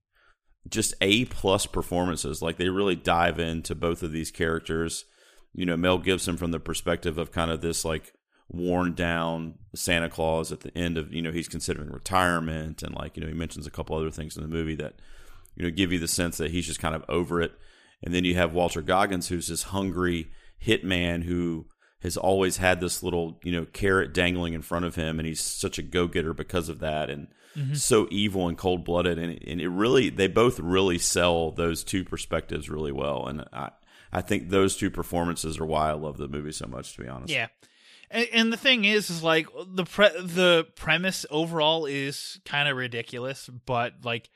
just 0.69 0.93
A 1.01 1.25
plus 1.25 1.65
performances. 1.65 2.41
Like 2.41 2.57
they 2.57 2.69
really 2.69 2.95
dive 2.95 3.39
into 3.39 3.73
both 3.73 4.03
of 4.03 4.11
these 4.11 4.31
characters. 4.31 5.05
You 5.53 5.65
know, 5.65 5.77
Mel 5.77 5.97
Gibson 5.97 6.37
from 6.37 6.51
the 6.51 6.59
perspective 6.59 7.17
of 7.17 7.31
kind 7.31 7.49
of 7.49 7.61
this 7.61 7.83
like 7.85 8.13
worn 8.49 8.93
down 8.93 9.55
Santa 9.73 10.09
Claus 10.09 10.51
at 10.51 10.61
the 10.61 10.77
end 10.77 10.97
of, 10.97 11.11
you 11.13 11.21
know, 11.21 11.31
he's 11.31 11.47
considering 11.47 11.91
retirement 11.91 12.83
and 12.83 12.95
like, 12.95 13.17
you 13.17 13.23
know, 13.23 13.29
he 13.29 13.33
mentions 13.33 13.65
a 13.65 13.71
couple 13.71 13.95
other 13.95 14.11
things 14.11 14.37
in 14.37 14.43
the 14.43 14.49
movie 14.49 14.75
that, 14.75 14.93
you 15.55 15.63
know, 15.63 15.71
give 15.71 15.91
you 15.91 15.99
the 15.99 16.07
sense 16.07 16.37
that 16.37 16.51
he's 16.51 16.67
just 16.67 16.79
kind 16.79 16.95
of 16.95 17.03
over 17.09 17.41
it. 17.41 17.53
And 18.03 18.13
then 18.13 18.23
you 18.23 18.35
have 18.35 18.53
Walter 18.53 18.81
Goggins, 18.81 19.29
who's 19.29 19.47
this 19.47 19.63
hungry 19.63 20.29
hitman 20.63 21.23
who 21.23 21.65
has 22.01 22.17
always 22.17 22.57
had 22.57 22.79
this 22.79 23.01
little, 23.01 23.39
you 23.43 23.51
know, 23.51 23.65
carrot 23.65 24.13
dangling 24.13 24.53
in 24.53 24.61
front 24.61 24.85
of 24.85 24.93
him, 24.93 25.17
and 25.17 25.27
he's 25.27 25.41
such 25.41 25.79
a 25.79 25.81
go 25.81 26.07
getter 26.07 26.33
because 26.33 26.69
of 26.69 26.79
that, 26.79 27.09
and 27.09 27.27
mm-hmm. 27.55 27.73
so 27.73 28.07
evil 28.11 28.47
and 28.47 28.59
cold 28.59 28.85
blooded. 28.85 29.17
And, 29.17 29.41
and 29.47 29.59
it 29.59 29.69
really, 29.69 30.09
they 30.11 30.27
both 30.27 30.59
really 30.59 30.99
sell 30.99 31.49
those 31.49 31.83
two 31.83 32.03
perspectives 32.03 32.69
really 32.69 32.91
well. 32.91 33.25
And 33.25 33.45
I, 33.51 33.71
I 34.11 34.21
think 34.21 34.49
those 34.49 34.75
two 34.75 34.91
performances 34.91 35.57
are 35.57 35.65
why 35.65 35.89
I 35.89 35.93
love 35.93 36.17
the 36.17 36.27
movie 36.27 36.51
so 36.51 36.67
much, 36.67 36.95
to 36.95 37.01
be 37.01 37.07
honest. 37.07 37.33
Yeah, 37.33 37.47
and, 38.15 38.27
and 38.33 38.53
the 38.53 38.57
thing 38.57 38.85
is, 38.85 39.09
is 39.09 39.21
like 39.21 39.47
the 39.67 39.85
pre- 39.85 40.21
the 40.21 40.65
premise 40.75 41.25
overall 41.29 41.85
is 41.85 42.39
kind 42.45 42.67
of 42.69 42.77
ridiculous, 42.77 43.49
but 43.65 43.93
like 44.03 44.29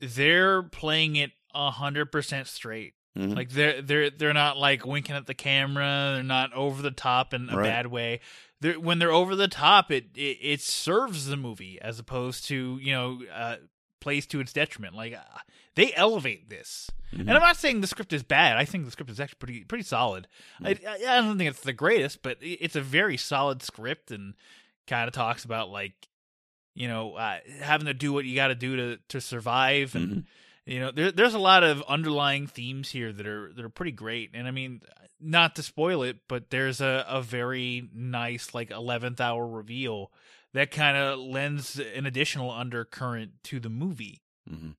they're 0.00 0.62
playing 0.62 1.16
it 1.16 1.30
a 1.54 1.70
hundred 1.70 2.12
percent 2.12 2.46
straight. 2.46 2.94
Mhm. 3.18 3.34
Like 3.34 3.50
they're 3.50 3.82
they're 3.82 4.10
they're 4.10 4.32
not 4.32 4.56
like 4.56 4.86
winking 4.86 5.16
at 5.16 5.26
the 5.26 5.34
camera. 5.34 6.12
They're 6.14 6.22
not 6.22 6.52
over 6.52 6.80
the 6.80 6.92
top 6.92 7.34
in 7.34 7.48
a 7.50 7.56
Right. 7.56 7.64
bad 7.64 7.86
way. 7.88 8.20
They're, 8.60 8.78
when 8.78 8.98
they're 8.98 9.10
over 9.10 9.34
the 9.34 9.48
top, 9.48 9.90
it, 9.90 10.06
it 10.14 10.38
it 10.40 10.60
serves 10.60 11.26
the 11.26 11.36
movie 11.36 11.78
as 11.80 11.98
opposed 11.98 12.44
to 12.48 12.78
you 12.80 12.92
know 12.92 13.20
uh, 13.34 13.56
plays 14.00 14.26
to 14.28 14.40
its 14.40 14.52
detriment. 14.52 14.94
Like 14.94 15.14
uh, 15.14 15.38
they 15.74 15.92
elevate 15.94 16.48
this. 16.50 16.90
Mhm. 17.14 17.20
And 17.20 17.30
I'm 17.32 17.42
not 17.42 17.56
saying 17.56 17.80
the 17.80 17.86
script 17.86 18.12
is 18.12 18.22
bad. 18.22 18.56
I 18.56 18.64
think 18.64 18.84
the 18.84 18.90
script 18.90 19.10
is 19.10 19.20
actually 19.20 19.38
pretty 19.38 19.64
pretty 19.64 19.84
solid. 19.84 20.26
I, 20.62 20.70
I 20.86 20.94
I 20.94 21.20
don't 21.20 21.38
think 21.38 21.50
it's 21.50 21.60
the 21.60 21.72
greatest, 21.72 22.22
but 22.22 22.38
it's 22.40 22.76
a 22.76 22.80
very 22.80 23.16
solid 23.16 23.62
script 23.62 24.10
and 24.10 24.34
kind 24.86 25.06
of 25.08 25.14
talks 25.14 25.44
about 25.44 25.70
like 25.70 25.92
you 26.74 26.88
know 26.88 27.14
uh, 27.14 27.38
having 27.60 27.86
to 27.86 27.94
do 27.94 28.12
what 28.12 28.24
you 28.24 28.34
got 28.34 28.48
to 28.48 28.54
do 28.54 28.76
to 28.76 28.96
to 29.08 29.20
survive 29.20 29.94
and 29.94 30.08
Mhm. 30.10 30.24
you 30.66 30.78
know 30.80 30.90
there, 30.92 31.10
there's 31.12 31.34
a 31.34 31.38
lot 31.38 31.64
of 31.64 31.82
underlying 31.88 32.46
themes 32.46 32.90
here 32.90 33.12
that 33.12 33.26
are 33.26 33.52
that 33.54 33.64
are 33.64 33.68
pretty 33.68 33.90
great 33.92 34.30
and 34.34 34.46
i 34.46 34.52
mean 34.52 34.80
not 35.20 35.56
to 35.56 35.62
spoil 35.64 36.02
it 36.04 36.18
but 36.28 36.50
there's 36.50 36.80
a, 36.80 37.04
a 37.08 37.20
very 37.22 37.88
nice 37.92 38.54
like 38.54 38.70
11th 38.70 39.20
hour 39.20 39.46
reveal 39.46 40.12
that 40.54 40.70
kind 40.70 40.96
of 40.96 41.18
lends 41.18 41.78
an 41.78 42.06
additional 42.06 42.50
undercurrent 42.50 43.32
to 43.44 43.60
the 43.60 43.68
movie 43.68 44.22
hmm 44.48 44.70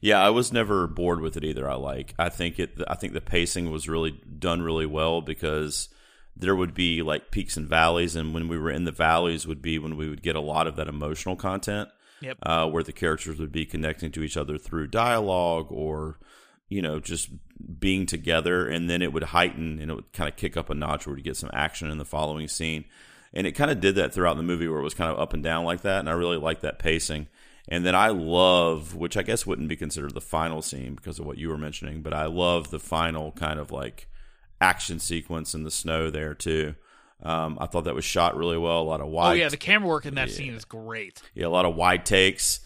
Yeah, 0.00 0.24
I 0.24 0.30
was 0.30 0.52
never 0.52 0.86
bored 0.86 1.20
with 1.20 1.36
it 1.36 1.44
either. 1.44 1.68
I 1.68 1.74
like. 1.74 2.14
I 2.18 2.28
think 2.28 2.58
it. 2.58 2.80
I 2.86 2.94
think 2.94 3.12
the 3.12 3.20
pacing 3.20 3.70
was 3.70 3.88
really 3.88 4.12
done 4.38 4.62
really 4.62 4.86
well 4.86 5.20
because 5.20 5.88
there 6.36 6.54
would 6.54 6.72
be 6.72 7.02
like 7.02 7.30
peaks 7.32 7.56
and 7.56 7.68
valleys, 7.68 8.14
and 8.14 8.32
when 8.32 8.46
we 8.48 8.58
were 8.58 8.70
in 8.70 8.84
the 8.84 8.92
valleys, 8.92 9.46
would 9.46 9.60
be 9.60 9.78
when 9.78 9.96
we 9.96 10.08
would 10.08 10.22
get 10.22 10.36
a 10.36 10.40
lot 10.40 10.66
of 10.68 10.76
that 10.76 10.88
emotional 10.88 11.36
content. 11.36 11.88
Yep. 12.20 12.38
Uh, 12.42 12.68
where 12.68 12.82
the 12.82 12.92
characters 12.92 13.38
would 13.38 13.52
be 13.52 13.64
connecting 13.64 14.10
to 14.12 14.24
each 14.24 14.36
other 14.36 14.58
through 14.58 14.88
dialogue 14.88 15.68
or, 15.70 16.18
you 16.68 16.82
know, 16.82 16.98
just 16.98 17.30
being 17.78 18.06
together, 18.06 18.68
and 18.68 18.90
then 18.90 19.02
it 19.02 19.12
would 19.12 19.22
heighten 19.22 19.78
and 19.80 19.90
it 19.90 19.94
would 19.94 20.12
kind 20.12 20.28
of 20.28 20.36
kick 20.36 20.56
up 20.56 20.68
a 20.68 20.74
notch 20.74 21.06
where 21.06 21.14
we 21.14 21.22
get 21.22 21.36
some 21.36 21.50
action 21.52 21.90
in 21.90 21.98
the 21.98 22.04
following 22.04 22.48
scene. 22.48 22.84
And 23.34 23.46
it 23.46 23.52
kind 23.52 23.70
of 23.70 23.80
did 23.80 23.94
that 23.96 24.12
throughout 24.12 24.36
the 24.36 24.42
movie 24.42 24.68
where 24.68 24.80
it 24.80 24.84
was 24.84 24.94
kind 24.94 25.10
of 25.10 25.18
up 25.18 25.34
and 25.34 25.42
down 25.42 25.64
like 25.64 25.82
that, 25.82 26.00
and 26.00 26.08
I 26.08 26.12
really 26.12 26.38
like 26.38 26.60
that 26.60 26.78
pacing. 26.78 27.28
And 27.68 27.84
then 27.84 27.94
I 27.94 28.08
love, 28.08 28.94
which 28.94 29.16
I 29.16 29.22
guess 29.22 29.46
wouldn't 29.46 29.68
be 29.68 29.76
considered 29.76 30.14
the 30.14 30.20
final 30.22 30.62
scene 30.62 30.94
because 30.94 31.18
of 31.18 31.26
what 31.26 31.36
you 31.36 31.50
were 31.50 31.58
mentioning, 31.58 32.00
but 32.00 32.14
I 32.14 32.24
love 32.24 32.70
the 32.70 32.78
final 32.78 33.32
kind 33.32 33.60
of 33.60 33.70
like 33.70 34.08
action 34.60 34.98
sequence 34.98 35.54
in 35.54 35.64
the 35.64 35.70
snow 35.70 36.10
there 36.10 36.34
too. 36.34 36.74
Um, 37.22 37.58
I 37.60 37.66
thought 37.66 37.84
that 37.84 37.94
was 37.94 38.04
shot 38.04 38.36
really 38.36 38.56
well. 38.56 38.80
A 38.80 38.82
lot 38.82 39.00
of 39.00 39.08
wide, 39.08 39.32
oh 39.32 39.34
yeah, 39.34 39.48
the 39.48 39.56
camera 39.56 39.88
work 39.88 40.06
in 40.06 40.14
that 40.14 40.30
scene 40.30 40.54
is 40.54 40.64
great. 40.64 41.20
yeah, 41.34 41.46
a 41.46 41.48
lot 41.48 41.66
of 41.66 41.74
wide 41.74 42.06
takes, 42.06 42.60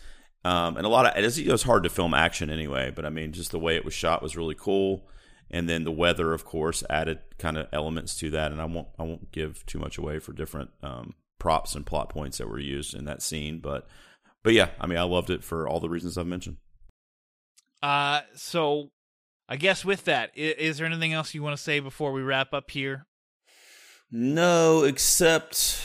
um, 0.45 0.76
and 0.76 0.87
a 0.87 0.90
lot 0.90 1.07
of 1.07 1.16
it, 1.16 1.25
is, 1.25 1.38
it 1.38 1.50
was 1.50 1.62
hard 1.62 1.83
to 1.85 1.90
film 1.90 2.14
action 2.14 2.50
anyway. 2.50 2.92
But 2.95 3.04
I 3.04 3.11
mean, 3.11 3.33
just 3.33 3.50
the 3.50 3.59
way 3.59 3.76
it 3.76 3.85
was 3.85 3.95
shot 3.95 4.23
was 4.23 4.37
really 4.37 4.54
cool. 4.54 5.04
And 5.52 5.68
then 5.68 5.85
the 5.85 5.92
weather, 5.92 6.32
of 6.32 6.44
course, 6.44 6.82
added 6.88 7.18
kind 7.38 7.59
of 7.59 7.68
elements 7.73 8.16
to 8.16 8.30
that. 8.30 8.52
And 8.52 8.61
I 8.61 8.64
won't 8.64 8.88
I 8.99 9.02
won't 9.02 9.32
give 9.32 9.64
too 9.66 9.78
much 9.78 9.99
away 9.99 10.18
for 10.18 10.32
different 10.32 10.71
um, 10.82 11.14
props 11.38 11.75
and 11.75 11.85
plot 11.85 12.09
points 12.09 12.38
that 12.38 12.49
were 12.49 12.59
used 12.59 12.94
in 12.94 13.04
that 13.04 13.23
scene. 13.23 13.59
But 13.59 13.87
but 14.42 14.54
yeah, 14.54 14.71
I 14.80 14.87
mean, 14.87 14.99
I 14.99 15.02
loved 15.02 15.30
it 15.30 15.44
for 15.44 15.68
all 15.68 15.80
the 15.80 15.90
reasons 15.90 16.16
I've 16.16 16.26
mentioned. 16.26 16.56
Uh, 17.82 18.21
so 18.35 18.90
I 19.49 19.56
guess 19.56 19.85
with 19.85 20.04
that, 20.04 20.30
is, 20.35 20.54
is 20.54 20.78
there 20.78 20.87
anything 20.87 21.12
else 21.12 21.35
you 21.35 21.42
want 21.42 21.56
to 21.56 21.62
say 21.62 21.80
before 21.80 22.12
we 22.12 22.23
wrap 22.23 22.54
up 22.54 22.71
here? 22.71 23.06
No, 24.11 24.85
except 24.85 25.80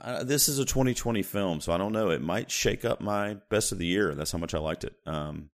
uh, 0.00 0.24
this 0.24 0.48
is 0.48 0.58
a 0.58 0.64
2020 0.64 1.22
film, 1.22 1.60
so 1.60 1.72
I 1.72 1.78
don't 1.78 1.92
know. 1.92 2.10
It 2.10 2.20
might 2.20 2.50
shake 2.50 2.84
up 2.84 3.00
my 3.00 3.38
best 3.48 3.72
of 3.72 3.78
the 3.78 3.86
year. 3.86 4.14
That's 4.14 4.32
how 4.32 4.38
much 4.38 4.54
I 4.54 4.58
liked 4.58 4.84
it. 4.84 4.94
Um, 5.06 5.50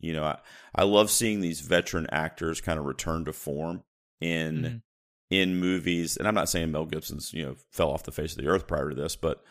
you 0.00 0.12
know, 0.12 0.24
I, 0.24 0.38
I 0.74 0.84
love 0.84 1.10
seeing 1.10 1.40
these 1.40 1.60
veteran 1.60 2.06
actors 2.10 2.60
kind 2.60 2.78
of 2.78 2.86
return 2.86 3.24
to 3.26 3.32
form 3.32 3.82
in 4.20 4.62
Mm-hmm. 4.62 4.76
in 5.30 5.60
movies. 5.60 6.16
And 6.16 6.26
I'm 6.26 6.34
not 6.34 6.48
saying 6.48 6.72
Mel 6.72 6.86
Gibson's 6.86 7.32
you 7.32 7.44
know 7.44 7.56
fell 7.70 7.90
off 7.90 8.04
the 8.04 8.12
face 8.12 8.32
of 8.32 8.42
the 8.42 8.48
earth 8.48 8.66
prior 8.66 8.90
to 8.90 8.96
this, 8.96 9.16
but 9.16 9.42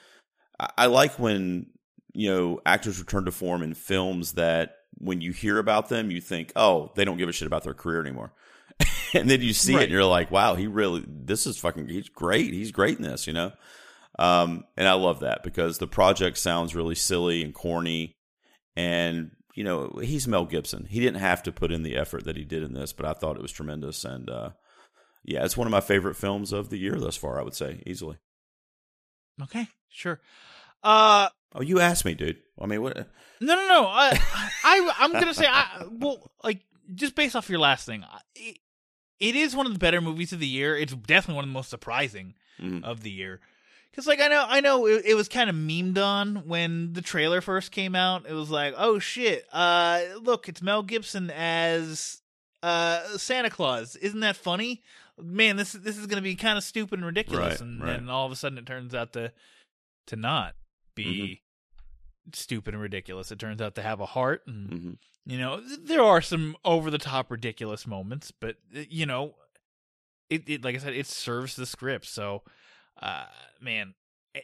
I, 0.59 0.69
I 0.77 0.85
like 0.87 1.19
when 1.19 1.67
you 2.13 2.29
know 2.33 2.59
actors 2.65 2.99
return 2.99 3.25
to 3.25 3.31
form 3.31 3.61
in 3.63 3.73
films 3.73 4.33
that 4.33 4.75
when 4.97 5.21
you 5.21 5.31
hear 5.31 5.59
about 5.59 5.89
them, 5.89 6.11
you 6.11 6.19
think, 6.19 6.51
oh, 6.55 6.91
they 6.95 7.05
don't 7.05 7.17
give 7.17 7.29
a 7.29 7.31
shit 7.31 7.47
about 7.47 7.63
their 7.63 7.73
career 7.73 8.01
anymore. 8.01 8.33
and 9.13 9.29
then 9.29 9.41
you 9.41 9.53
see 9.53 9.75
it 9.75 9.83
and 9.83 9.91
you're 9.91 10.03
like, 10.03 10.29
wow, 10.31 10.55
he 10.55 10.67
really, 10.67 11.05
this 11.07 11.47
is 11.47 11.57
fucking, 11.57 11.87
he's 11.87 12.09
great. 12.09 12.53
He's 12.53 12.71
great 12.71 12.97
in 12.97 13.03
this, 13.03 13.27
you 13.27 13.33
know? 13.33 13.51
Um, 14.17 14.65
and 14.75 14.87
I 14.87 14.93
love 14.93 15.21
that 15.21 15.43
because 15.43 15.77
the 15.77 15.87
project 15.87 16.37
sounds 16.37 16.75
really 16.75 16.95
silly 16.95 17.43
and 17.43 17.53
corny. 17.53 18.17
And, 18.75 19.31
you 19.59 19.65
know, 19.65 19.99
he's 20.01 20.25
Mel 20.25 20.45
Gibson. 20.45 20.85
He 20.89 21.01
didn't 21.01 21.19
have 21.19 21.43
to 21.43 21.51
put 21.51 21.69
in 21.73 21.83
the 21.83 21.97
effort 21.97 22.23
that 22.23 22.37
he 22.37 22.45
did 22.45 22.63
in 22.63 22.71
this, 22.71 22.93
but 22.93 23.05
I 23.05 23.11
thought 23.11 23.35
it 23.35 23.41
was 23.41 23.51
tremendous. 23.51 24.05
And, 24.05 24.29
uh, 24.29 24.51
yeah, 25.25 25.43
it's 25.43 25.57
one 25.57 25.67
of 25.67 25.71
my 25.71 25.81
favorite 25.81 26.15
films 26.15 26.53
of 26.53 26.69
the 26.69 26.77
year 26.79 26.95
thus 26.95 27.17
far, 27.17 27.37
I 27.37 27.43
would 27.43 27.55
say, 27.55 27.83
easily. 27.85 28.19
Okay, 29.43 29.67
sure. 29.89 30.21
Uh, 30.81 31.27
Oh, 31.55 31.61
you 31.61 31.79
asked 31.79 32.05
me, 32.05 32.13
dude. 32.13 32.37
I 32.61 32.67
mean, 32.67 32.81
what? 32.83 32.95
no, 32.95 33.55
no, 33.55 33.67
no. 33.67 33.87
I, 33.87 34.11
I, 34.63 34.93
I'm 34.99 35.11
gonna 35.13 35.33
say, 35.33 35.47
I, 35.49 35.83
well, 35.91 36.31
like 36.43 36.59
just 36.93 37.15
based 37.15 37.35
off 37.35 37.49
your 37.49 37.57
last 37.59 37.87
thing, 37.87 38.05
it, 38.35 38.59
it 39.19 39.35
is 39.35 39.55
one 39.55 39.65
of 39.65 39.73
the 39.73 39.79
better 39.79 39.99
movies 39.99 40.31
of 40.31 40.39
the 40.39 40.47
year. 40.47 40.77
It's 40.77 40.93
definitely 40.93 41.35
one 41.37 41.43
of 41.45 41.49
the 41.49 41.53
most 41.53 41.69
surprising 41.71 42.35
Mhm. 42.61 42.83
of 42.83 43.01
the 43.01 43.09
year. 43.09 43.39
Because, 43.91 44.07
like, 44.07 44.19
I 44.21 44.27
know, 44.27 44.45
I 44.47 44.59
know, 44.61 44.85
it, 44.85 45.03
it 45.05 45.15
was 45.15 45.27
kind 45.27 45.49
of 45.49 45.55
memed 45.55 45.97
on 45.97 46.47
when 46.47 46.93
the 46.93 47.01
trailer 47.01 47.41
first 47.41 47.71
came 47.71 47.95
out. 47.95 48.25
It 48.27 48.33
was 48.33 48.49
like, 48.49 48.73
oh 48.77 48.99
shit, 48.99 49.45
uh, 49.51 50.01
look, 50.21 50.47
it's 50.47 50.61
Mel 50.61 50.83
Gibson 50.83 51.31
as 51.31 52.21
uh 52.61 53.17
Santa 53.17 53.49
Claus. 53.49 53.95
Isn't 53.95 54.19
that 54.19 54.35
funny? 54.35 54.83
Man, 55.21 55.55
this 55.57 55.73
this 55.73 55.97
is 55.97 56.07
gonna 56.07 56.21
be 56.21 56.35
kind 56.35 56.57
of 56.57 56.63
stupid 56.63 56.99
and 56.99 57.05
ridiculous, 57.05 57.59
Right, 57.59 57.61
and 57.61 57.81
right. 57.81 57.87
then 57.99 58.09
all 58.09 58.25
of 58.25 58.31
a 58.31 58.35
sudden 58.35 58.57
it 58.57 58.65
turns 58.65 58.93
out 58.93 59.13
to 59.13 59.31
to 60.07 60.15
not 60.15 60.55
be 60.95 61.07
Mm-hmm. 61.11 61.33
stupid 62.33 62.73
and 62.73 62.81
ridiculous. 62.83 63.31
It 63.31 63.39
turns 63.39 63.61
out 63.61 63.75
to 63.75 63.81
have 63.81 63.99
a 63.99 64.05
heart, 64.05 64.43
and 64.47 64.69
hmm 64.69 64.91
you 65.25 65.37
know, 65.37 65.61
there 65.61 66.01
are 66.01 66.21
some 66.21 66.55
over 66.65 66.89
the 66.89 66.97
top 66.97 67.29
ridiculous 67.29 67.85
moments, 67.85 68.31
but 68.31 68.55
uh, 68.75 68.81
you 68.89 69.05
know, 69.05 69.35
it, 70.29 70.47
it 70.49 70.63
like 70.63 70.75
I 70.75 70.79
said, 70.79 70.93
it 70.93 71.05
serves 71.07 71.55
the 71.55 71.65
script. 71.65 72.05
So, 72.07 72.41
uh, 73.01 73.25
man, 73.61 73.93
eh, 74.35 74.41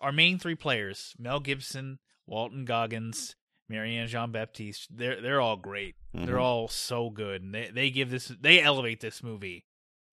our 0.00 0.12
main 0.12 0.38
three 0.38 0.54
players: 0.54 1.14
Mel 1.18 1.40
Gibson, 1.40 1.98
Walton 2.26 2.64
Goggins, 2.64 3.36
Marianne 3.68 4.06
Jean 4.08 4.32
Baptiste. 4.32 4.88
They're 4.96 5.20
they're 5.20 5.40
all 5.40 5.56
great. 5.56 5.96
They're 6.12 6.36
Mhm. 6.36 6.40
all 6.42 6.68
so 6.68 7.10
good, 7.10 7.42
and 7.42 7.54
they 7.54 7.70
they 7.70 7.90
give 7.90 8.10
this 8.10 8.28
they 8.28 8.60
elevate 8.62 9.00
this 9.00 9.22
movie 9.22 9.64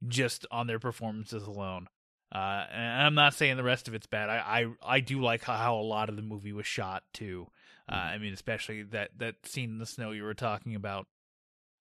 just 0.08 0.46
on 0.51 0.67
their 0.67 0.79
performances 0.79 1.44
alone. 1.44 1.88
Uh, 2.34 2.65
and 2.72 3.03
I'm 3.03 3.15
not 3.15 3.34
saying 3.34 3.56
the 3.58 3.63
rest 3.63 3.88
of 3.88 3.94
it's 3.96 4.06
bad. 4.06 4.29
I 4.29 4.38
I, 4.84 4.96
I 4.96 5.00
do 5.00 5.22
like 5.22 5.44
how, 5.44 5.56
how 5.56 5.75
a 5.77 5.82
lot 5.82 6.10
of 6.10 6.15
the 6.17 6.22
movie 6.22 6.53
was 6.53 6.67
shot 6.67 7.03
too. 7.13 7.48
Uh, 7.89 7.96
I 7.96 8.17
mean, 8.17 8.34
especially 8.34 8.84
that 8.84 9.12
that 9.17 9.46
scene 9.46 9.70
in 9.72 9.77
the 9.79 9.86
snow 9.86 10.12
you 10.12 10.24
were 10.24 10.34
talking 10.34 10.75
about. 10.75 11.08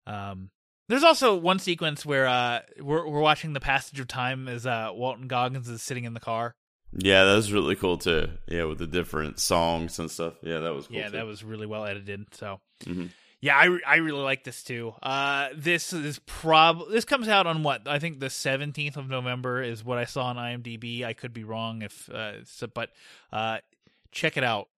Um, 0.05 0.51
there's 0.87 1.03
also 1.03 1.35
one 1.35 1.59
sequence 1.59 2.05
where 2.05 2.27
uh 2.27 2.59
we're 2.79 3.07
we're 3.07 3.21
watching 3.21 3.53
the 3.53 3.59
passage 3.59 3.99
of 3.99 4.07
time 4.07 4.47
as 4.47 4.65
uh 4.65 4.89
Walton 4.93 5.27
Goggins 5.27 5.67
is 5.69 5.81
sitting 5.81 6.03
in 6.05 6.13
the 6.13 6.19
car. 6.19 6.55
Yeah, 6.97 7.25
that 7.25 7.35
was 7.35 7.51
really 7.51 7.75
cool 7.75 7.97
too. 7.97 8.29
Yeah, 8.47 8.63
with 8.63 8.77
the 8.79 8.87
different 8.87 9.39
songs 9.39 9.99
and 9.99 10.09
stuff. 10.09 10.35
Yeah, 10.41 10.59
that 10.59 10.73
was 10.73 10.87
cool. 10.87 10.97
yeah, 10.97 11.07
too. 11.07 11.17
that 11.17 11.25
was 11.25 11.43
really 11.43 11.65
well 11.67 11.85
edited. 11.85 12.33
So 12.33 12.61
Mhm. 12.85 13.09
yeah, 13.41 13.57
I, 13.57 13.65
re- 13.65 13.83
I 13.85 13.95
really 13.97 14.21
like 14.23 14.45
this 14.45 14.63
too. 14.63 14.93
Uh, 15.03 15.49
this 15.53 15.91
is 15.93 16.19
prob 16.19 16.89
this 16.89 17.03
comes 17.05 17.27
out 17.27 17.45
on 17.45 17.61
what 17.63 17.87
I 17.87 17.99
think 17.99 18.19
the 18.19 18.29
seventeenth 18.29 18.95
of 18.97 19.09
November 19.09 19.61
is 19.61 19.83
what 19.83 19.97
I 19.97 20.05
saw 20.05 20.25
on 20.27 20.37
IMDb. 20.37 21.03
I 21.03 21.11
could 21.13 21.33
be 21.33 21.43
wrong 21.43 21.81
if 21.81 22.09
uh, 22.09 22.43
so, 22.45 22.67
but 22.67 22.91
uh, 23.33 23.57
check 24.11 24.37
it 24.37 24.43
out. 24.45 24.69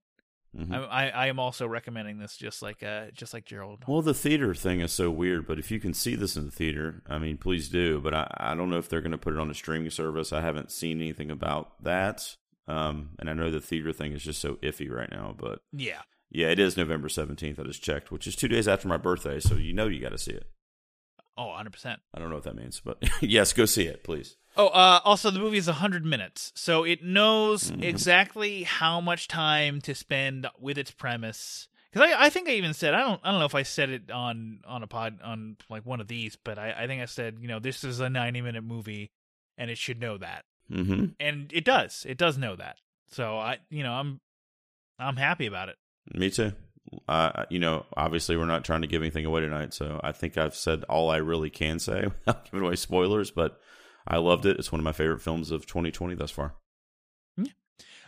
Mhm. 0.59 0.87
I, 0.89 1.09
I 1.09 1.27
am 1.27 1.39
also 1.39 1.67
recommending 1.67 2.17
this 2.19 2.35
just 2.37 2.61
like 2.61 2.83
uh 2.83 3.11
just 3.13 3.33
like 3.33 3.45
Gerald. 3.45 3.83
Well, 3.87 4.01
the 4.01 4.13
theater 4.13 4.53
thing 4.53 4.81
is 4.81 4.91
so 4.91 5.09
weird, 5.09 5.47
but 5.47 5.57
if 5.59 5.71
you 5.71 5.79
can 5.79 5.93
see 5.93 6.15
this 6.15 6.35
in 6.35 6.45
the 6.45 6.51
theater, 6.51 7.01
I 7.07 7.17
mean, 7.17 7.37
please 7.37 7.69
do. 7.69 7.99
But 8.01 8.13
I, 8.13 8.27
I 8.37 8.55
don't 8.55 8.69
know 8.69 8.77
if 8.77 8.89
they're 8.89 9.01
going 9.01 9.11
to 9.11 9.17
put 9.17 9.33
it 9.33 9.39
on 9.39 9.49
a 9.49 9.53
streaming 9.53 9.89
service. 9.89 10.33
I 10.33 10.41
haven't 10.41 10.71
seen 10.71 10.99
anything 11.01 11.31
about 11.31 11.81
that. 11.83 12.35
Um, 12.67 13.11
and 13.19 13.29
I 13.29 13.33
know 13.33 13.49
the 13.49 13.61
theater 13.61 13.91
thing 13.93 14.11
is 14.11 14.21
just 14.23 14.41
so 14.41 14.55
iffy 14.57 14.91
right 14.91 15.09
now. 15.09 15.33
But 15.37 15.61
Yeah. 15.73 16.01
yeah, 16.29 16.47
it 16.49 16.59
is 16.59 16.77
November 16.77 17.07
17th. 17.07 17.59
I 17.59 17.63
just 17.63 17.81
checked, 17.81 18.11
which 18.11 18.27
is 18.27 18.35
two 18.35 18.47
days 18.47 18.67
after 18.67 18.87
my 18.87 18.97
birthday. 18.97 19.39
So 19.39 19.55
you 19.55 19.73
know 19.73 19.87
you 19.87 19.99
got 20.01 20.11
to 20.11 20.17
see 20.17 20.33
it. 20.33 20.45
Oh, 21.37 21.47
100 21.47 21.71
percent. 21.71 22.01
I 22.13 22.19
don't 22.19 22.29
know 22.29 22.35
what 22.35 22.43
that 22.43 22.55
means, 22.57 22.81
but 22.83 23.01
yes, 23.21 23.53
go 23.53 23.65
see 23.65 23.85
it, 23.85 24.03
please. 24.03 24.35
Oh, 24.59 24.67
uh, 24.67 24.99
also 25.05 25.31
the 25.31 25.39
movie 25.39 25.57
is 25.57 25.67
100 25.67 26.03
minutes, 26.03 26.51
so 26.53 26.83
it 26.83 27.01
knows 27.01 27.71
Mhm. 27.71 27.81
exactly 27.81 28.63
how 28.63 28.99
much 28.99 29.29
time 29.29 29.79
to 29.81 29.95
spend 29.95 30.47
with 30.59 30.77
its 30.77 30.91
premise. 30.91 31.69
Because 31.91 32.09
I, 32.11 32.25
I 32.25 32.29
think 32.29 32.49
I 32.49 32.51
even 32.51 32.73
said 32.73 32.93
I 32.93 32.99
don't 32.99 33.21
I 33.23 33.31
don't 33.31 33.39
know 33.39 33.45
if 33.45 33.55
I 33.55 33.63
said 33.63 33.89
it 33.89 34.11
on 34.11 34.59
on 34.65 34.83
a 34.83 34.87
pod 34.87 35.19
on 35.23 35.55
like 35.69 35.85
one 35.85 36.01
of 36.01 36.07
these, 36.09 36.35
but 36.35 36.59
I, 36.59 36.73
I 36.77 36.87
think 36.87 37.01
I 37.01 37.05
said 37.05 37.37
you 37.39 37.47
know 37.47 37.59
this 37.59 37.83
is 37.85 38.01
a 38.01 38.09
90 38.09 38.41
minute 38.41 38.63
movie, 38.65 39.11
and 39.57 39.71
it 39.71 39.77
should 39.77 39.99
know 40.01 40.17
that, 40.17 40.43
hmm 40.69 41.05
and 41.21 41.51
it 41.53 41.63
does. 41.63 42.05
It 42.07 42.17
does 42.17 42.37
know 42.37 42.55
that. 42.57 42.75
So 43.07 43.37
I 43.37 43.59
you 43.69 43.81
know 43.83 43.93
I'm 43.93 44.19
I'm 44.99 45.15
happy 45.15 45.45
about 45.45 45.69
it. 45.69 45.77
Me 46.13 46.29
too. 46.29 46.51
Uh, 47.07 47.45
you 47.49 47.59
know, 47.59 47.85
obviously, 47.95 48.35
we're 48.35 48.45
not 48.45 48.65
trying 48.65 48.81
to 48.81 48.87
give 48.87 49.01
anything 49.01 49.25
away 49.25 49.39
tonight, 49.41 49.73
so 49.73 50.01
I 50.03 50.11
think 50.11 50.37
I've 50.37 50.55
said 50.55 50.83
all 50.89 51.09
I 51.09 51.17
really 51.17 51.49
can 51.49 51.79
say 51.79 52.03
without 52.25 52.45
giving 52.45 52.65
away 52.65 52.75
spoilers. 52.75 53.31
But 53.31 53.59
I 54.09 54.17
loved 54.17 54.45
it. 54.45 54.57
It's 54.57 54.71
one 54.71 54.79
of 54.79 54.83
my 54.83 54.91
favorite 54.91 55.21
films 55.21 55.51
of 55.51 55.65
2020 55.65 56.15
thus 56.15 56.31
far. 56.31 56.55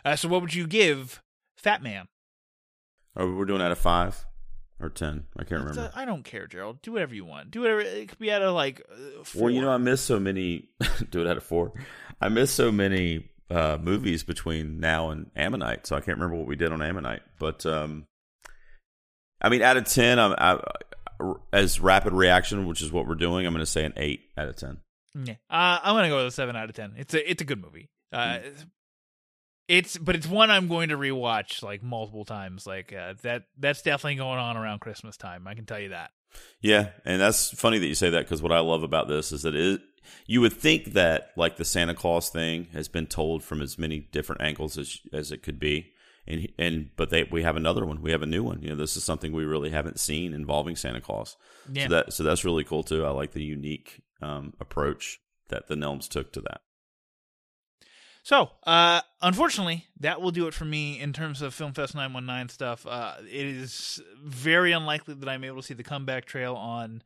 Uh, 0.04 0.16
so 0.16 0.28
what 0.28 0.40
would 0.42 0.52
you 0.54 0.66
give 0.66 1.22
Fat 1.56 1.80
Man? 1.82 2.08
Are 3.14 3.26
we 3.26 3.46
doing 3.46 3.62
out 3.62 3.70
of 3.70 3.78
five 3.78 4.26
or 4.80 4.88
ten? 4.88 5.26
I 5.38 5.44
can't 5.44 5.62
It's, 5.62 5.76
remember. 5.76 5.92
uh, 5.96 6.00
I 6.00 6.04
don't 6.04 6.24
care, 6.24 6.46
Gerald. 6.48 6.82
Do 6.82 6.92
whatever 6.92 7.14
you 7.14 7.24
want. 7.24 7.52
Do 7.52 7.60
whatever. 7.60 7.80
It 7.82 8.08
could 8.08 8.18
be 8.18 8.32
out 8.32 8.42
of 8.42 8.52
like. 8.54 8.82
Uh, 8.90 9.22
four. 9.22 9.42
well, 9.42 9.50
you 9.52 9.60
know, 9.60 9.70
I 9.70 9.76
missed 9.76 10.04
so 10.06 10.18
many. 10.18 10.70
do 11.10 11.20
it 11.20 11.28
out 11.28 11.36
of 11.36 11.44
four. 11.44 11.72
I 12.20 12.28
missed 12.30 12.56
so 12.56 12.72
many 12.72 13.30
uh, 13.48 13.78
movies 13.80 14.24
between 14.24 14.80
now 14.80 15.10
and 15.10 15.30
Ammonite, 15.36 15.86
so 15.86 15.94
I 15.94 16.00
can't 16.00 16.18
remember 16.18 16.34
what 16.36 16.48
we 16.48 16.56
did 16.56 16.72
on 16.72 16.82
Ammonite. 16.82 17.22
But 17.38 17.64
um, 17.64 18.06
I 19.40 19.50
mean, 19.50 19.62
out 19.62 19.76
of 19.76 19.84
ten, 19.84 20.18
I'm 20.18 20.34
I, 20.36 20.58
as 21.52 21.78
rapid 21.78 22.12
reaction, 22.12 22.66
which 22.66 22.82
is 22.82 22.90
what 22.90 23.06
we're 23.06 23.14
doing. 23.14 23.46
I'm 23.46 23.52
going 23.52 23.64
to 23.64 23.70
say 23.70 23.84
an 23.84 23.92
eight 23.96 24.22
out 24.36 24.48
of 24.48 24.56
ten. 24.56 24.78
Yeah, 25.14 25.34
uh, 25.50 25.78
I'm 25.82 25.94
gonna 25.94 26.08
go 26.08 26.18
with 26.18 26.26
a 26.26 26.30
seven 26.30 26.56
out 26.56 26.68
of 26.68 26.74
ten. 26.74 26.94
It's 26.96 27.14
a 27.14 27.30
it's 27.30 27.42
a 27.42 27.44
good 27.44 27.60
movie. 27.60 27.90
Uh, 28.12 28.38
it's 29.68 29.96
but 29.96 30.14
it's 30.14 30.26
one 30.26 30.50
I'm 30.50 30.68
going 30.68 30.90
to 30.90 30.96
rewatch 30.96 31.62
like 31.62 31.82
multiple 31.82 32.24
times. 32.24 32.66
Like 32.66 32.92
uh, 32.92 33.14
that 33.22 33.44
that's 33.58 33.82
definitely 33.82 34.16
going 34.16 34.38
on 34.38 34.56
around 34.56 34.80
Christmas 34.80 35.16
time. 35.16 35.46
I 35.46 35.54
can 35.54 35.66
tell 35.66 35.80
you 35.80 35.90
that. 35.90 36.10
Yeah, 36.60 36.90
and 37.04 37.20
that's 37.20 37.50
funny 37.50 37.78
that 37.78 37.86
you 37.86 37.94
say 37.94 38.10
that 38.10 38.24
because 38.24 38.42
what 38.42 38.52
I 38.52 38.60
love 38.60 38.82
about 38.82 39.08
this 39.08 39.32
is 39.32 39.42
that 39.42 39.54
it 39.54 39.80
you 40.26 40.40
would 40.40 40.52
think 40.52 40.92
that 40.92 41.30
like 41.36 41.56
the 41.56 41.64
Santa 41.64 41.94
Claus 41.94 42.28
thing 42.28 42.68
has 42.72 42.88
been 42.88 43.06
told 43.06 43.44
from 43.44 43.62
as 43.62 43.78
many 43.78 44.00
different 44.00 44.42
angles 44.42 44.78
as 44.78 44.98
as 45.12 45.30
it 45.32 45.42
could 45.42 45.58
be, 45.58 45.92
and 46.26 46.48
and 46.58 46.90
but 46.96 47.10
they 47.10 47.24
we 47.24 47.42
have 47.42 47.56
another 47.56 47.84
one, 47.84 48.02
we 48.02 48.12
have 48.12 48.22
a 48.22 48.26
new 48.26 48.42
one. 48.42 48.62
You 48.62 48.70
know, 48.70 48.76
this 48.76 48.96
is 48.96 49.04
something 49.04 49.32
we 49.32 49.44
really 49.44 49.70
haven't 49.70 50.00
seen 50.00 50.34
involving 50.34 50.76
Santa 50.76 51.00
Claus. 51.00 51.36
Yeah. 51.72 51.84
So 51.84 51.88
that 51.90 52.12
so 52.12 52.22
that's 52.24 52.44
really 52.44 52.64
cool 52.64 52.82
too. 52.82 53.04
I 53.04 53.10
like 53.10 53.32
the 53.32 53.42
unique 53.42 54.02
um, 54.22 54.54
approach 54.60 55.20
that 55.48 55.68
the 55.68 55.74
Nelms 55.74 56.08
took 56.08 56.32
to 56.32 56.40
that. 56.42 56.60
So, 58.24 58.50
uh, 58.64 59.00
unfortunately, 59.20 59.86
that 59.98 60.20
will 60.20 60.30
do 60.30 60.46
it 60.46 60.54
for 60.54 60.64
me 60.64 61.00
in 61.00 61.12
terms 61.12 61.42
of 61.42 61.54
Film 61.54 61.72
Fest 61.72 61.94
919 61.96 62.48
stuff. 62.50 62.86
Uh, 62.86 63.14
it 63.20 63.46
is 63.46 64.00
very 64.22 64.70
unlikely 64.70 65.14
that 65.14 65.28
I'm 65.28 65.42
able 65.42 65.56
to 65.56 65.62
see 65.62 65.74
the 65.74 65.82
comeback 65.82 66.24
trail 66.24 66.54
on 66.54 67.02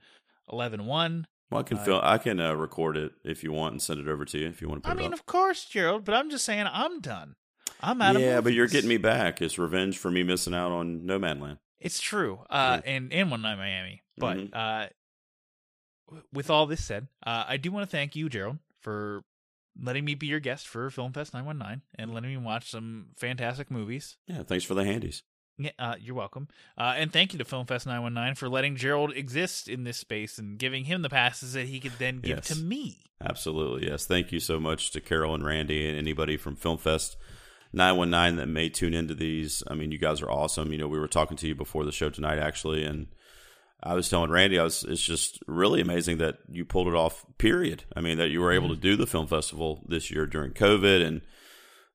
11 0.53 0.85
1. 0.85 1.27
Well, 1.51 1.61
I 1.61 1.63
can 1.63 1.79
Uh, 1.79 1.85
film. 1.85 2.01
I 2.03 2.19
can 2.19 2.39
uh, 2.41 2.53
record 2.55 2.97
it 2.99 3.13
if 3.25 3.43
you 3.43 3.53
want 3.53 3.73
and 3.73 3.81
send 3.81 4.01
it 4.01 4.09
over 4.09 4.25
to 4.27 4.39
you 4.39 4.47
if 4.49 4.61
you 4.61 4.69
want 4.69 4.83
to 4.83 4.89
put 4.91 4.95
I 4.95 4.99
mean, 5.01 5.13
up. 5.13 5.19
of 5.19 5.25
course, 5.27 5.65
Gerald, 5.65 6.05
but 6.05 6.15
I'm 6.15 6.29
just 6.29 6.45
saying 6.45 6.67
I'm 6.71 7.01
done. 7.01 7.37
I'm 7.81 8.03
out 8.03 8.17
of 8.17 8.23
yeah, 8.23 8.41
but 8.41 8.53
you're 8.53 8.67
getting 8.67 8.89
me 8.89 8.97
back. 8.97 9.41
It's 9.41 9.59
revenge 9.59 9.97
for 9.97 10.11
me 10.11 10.23
missing 10.23 10.55
out 10.55 10.73
on 10.73 11.03
Nomadland. 11.03 11.59
It's 11.79 12.01
true. 12.01 12.41
Uh, 12.51 12.81
Yeah. 12.85 12.91
and 12.93 13.13
and 13.13 13.31
one 13.31 13.43
night 13.43 13.57
Miami. 13.57 14.03
But 14.19 14.37
Mhm. 14.39 14.51
uh, 14.55 14.89
with 16.33 16.51
all 16.51 16.67
this 16.67 16.85
said, 16.85 17.09
uh, 17.27 17.45
I 17.47 17.57
do 17.57 17.71
want 17.73 17.89
to 17.89 17.91
thank 17.97 18.15
you, 18.17 18.29
Gerald, 18.29 18.59
for 18.81 19.23
letting 19.81 20.05
me 20.05 20.15
be 20.15 20.27
your 20.27 20.41
guest 20.41 20.67
for 20.67 20.89
Film 20.91 21.13
Fest 21.13 21.35
919 21.35 21.83
and 21.99 22.15
letting 22.15 22.31
me 22.31 22.37
watch 22.37 22.71
some 22.71 23.09
fantastic 23.17 23.71
movies. 23.71 24.17
Yeah, 24.27 24.43
thanks 24.43 24.65
for 24.65 24.75
the 24.75 24.85
handies. 24.85 25.23
Yeah, 25.59 25.71
uh, 25.79 25.95
you're 25.99 26.15
welcome. 26.15 26.49
Uh, 26.77 26.95
and 26.97 27.13
thank 27.13 27.33
you 27.33 27.39
to 27.39 27.45
Film 27.45 27.67
Fest 27.67 27.87
919 27.87 28.35
for 28.37 28.49
letting 28.49 28.77
Gerald 28.77 29.13
exist 29.15 29.69
in 29.69 29.85
this 29.85 29.97
space 29.97 30.39
and 30.39 30.59
giving 30.59 30.85
him 30.85 31.03
the 31.03 31.09
passes 31.09 31.55
that 31.55 31.67
he 31.67 31.81
could 31.81 31.93
then 31.99 32.21
give 32.21 32.37
Yes. 32.39 32.49
to 32.49 32.57
me. 32.57 32.99
Absolutely, 33.25 33.89
yes. 33.89 34.05
Thank 34.07 34.33
you 34.33 34.41
so 34.41 34.61
much 34.61 34.91
to 34.91 35.01
Carol 35.01 35.35
and 35.35 35.45
Randy 35.45 35.89
and 35.89 35.97
anybody 35.99 36.37
from 36.37 36.57
Film 36.57 36.77
Fest 36.77 37.17
919 37.73 38.37
that 38.37 38.47
may 38.47 38.69
tune 38.69 38.93
into 38.95 39.15
these. 39.15 39.63
I 39.69 39.75
mean, 39.75 39.91
you 39.93 39.99
guys 39.99 40.21
are 40.21 40.31
awesome. 40.31 40.73
You 40.73 40.79
know, 40.79 40.89
we 40.89 40.99
were 40.99 41.09
talking 41.09 41.37
to 41.39 41.49
you 41.49 41.55
before 41.55 41.85
the 41.87 41.93
show 41.93 42.11
tonight, 42.11 42.39
actually, 42.39 42.85
and 42.85 43.07
I 43.83 43.95
was 43.95 44.09
telling 44.09 44.31
Randy, 44.31 44.59
I 44.59 44.65
was, 44.65 44.85
it's 44.85 45.03
just 45.03 45.39
really 45.47 45.81
amazing 45.81 46.19
that 46.19 46.39
you 46.51 46.65
pulled 46.65 46.89
it 46.89 46.95
off, 46.95 47.25
period. 47.39 47.85
I 47.95 48.01
mean, 48.01 48.19
that 48.19 48.31
you 48.31 48.41
were 48.41 48.53
able 48.53 48.71
to 48.71 48.77
do 48.77 48.97
the 48.97 49.07
film 49.07 49.27
festival 49.27 49.85
this 49.87 50.11
year 50.11 50.27
during 50.27 50.53
COVID 50.53 51.07
and 51.07 51.21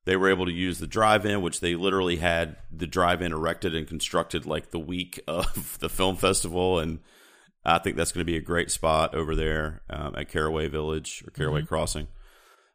they 0.04 0.16
were 0.16 0.30
able 0.30 0.46
to 0.46 0.52
use 0.52 0.78
the 0.78 0.86
drive-in, 0.86 1.42
which 1.42 1.60
they 1.60 1.74
literally 1.74 2.16
had 2.16 2.56
the 2.70 2.86
drive-in 2.86 3.32
erected 3.32 3.74
and 3.74 3.86
constructed 3.86 4.46
like 4.46 4.70
the 4.70 4.78
week 4.78 5.20
of 5.28 5.78
the 5.80 5.88
film 5.88 6.16
festival, 6.16 6.78
and 6.78 7.00
I 7.64 7.78
think 7.78 7.96
that's 7.96 8.12
going 8.12 8.26
to 8.26 8.30
be 8.30 8.36
a 8.36 8.42
great 8.42 8.70
spot 8.70 9.14
over 9.14 9.36
there 9.36 9.82
um, 9.88 10.14
at 10.16 10.28
Carraway 10.28 10.68
Village 10.68 11.22
or 11.26 11.30
Carraway 11.30 11.62
Crossing. 11.62 12.08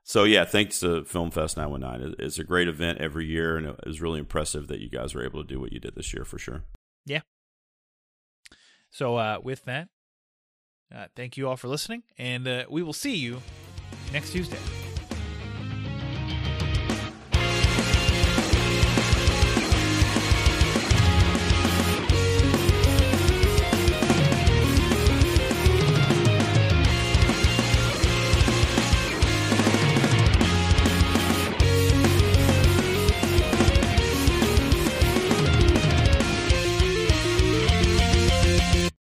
So 0.03 0.23
yeah, 0.23 0.45
thanks 0.45 0.79
to 0.79 1.03
Film 1.03 1.31
Fest 1.31 1.57
919. 1.57 2.15
It's 2.25 2.39
a 2.39 2.45
great 2.45 2.69
event 2.69 2.99
every 2.99 3.25
year, 3.25 3.57
and 3.57 3.67
it 3.67 3.85
was 3.85 4.01
really 4.01 4.19
impressive 4.19 4.69
that 4.69 4.79
you 4.79 4.89
guys 4.89 5.13
were 5.13 5.25
able 5.25 5.43
to 5.43 5.47
do 5.47 5.59
what 5.59 5.73
you 5.73 5.81
did 5.81 5.95
this 5.95 6.13
year 6.13 6.23
for 6.23 6.37
sure. 6.37 6.63
So, 8.89 9.17
uh, 9.17 9.39
with 9.43 9.65
that, 9.65 9.89
uh, 10.93 11.07
thank 11.15 11.37
you 11.37 11.47
all 11.47 11.57
for 11.57 11.67
listening, 11.67 12.03
and 12.17 12.47
uh, 12.47 12.65
we 12.69 12.81
will 12.81 12.93
see 12.93 13.15
you 13.15 13.41
next 14.11 14.31
Tuesday. 14.31 14.59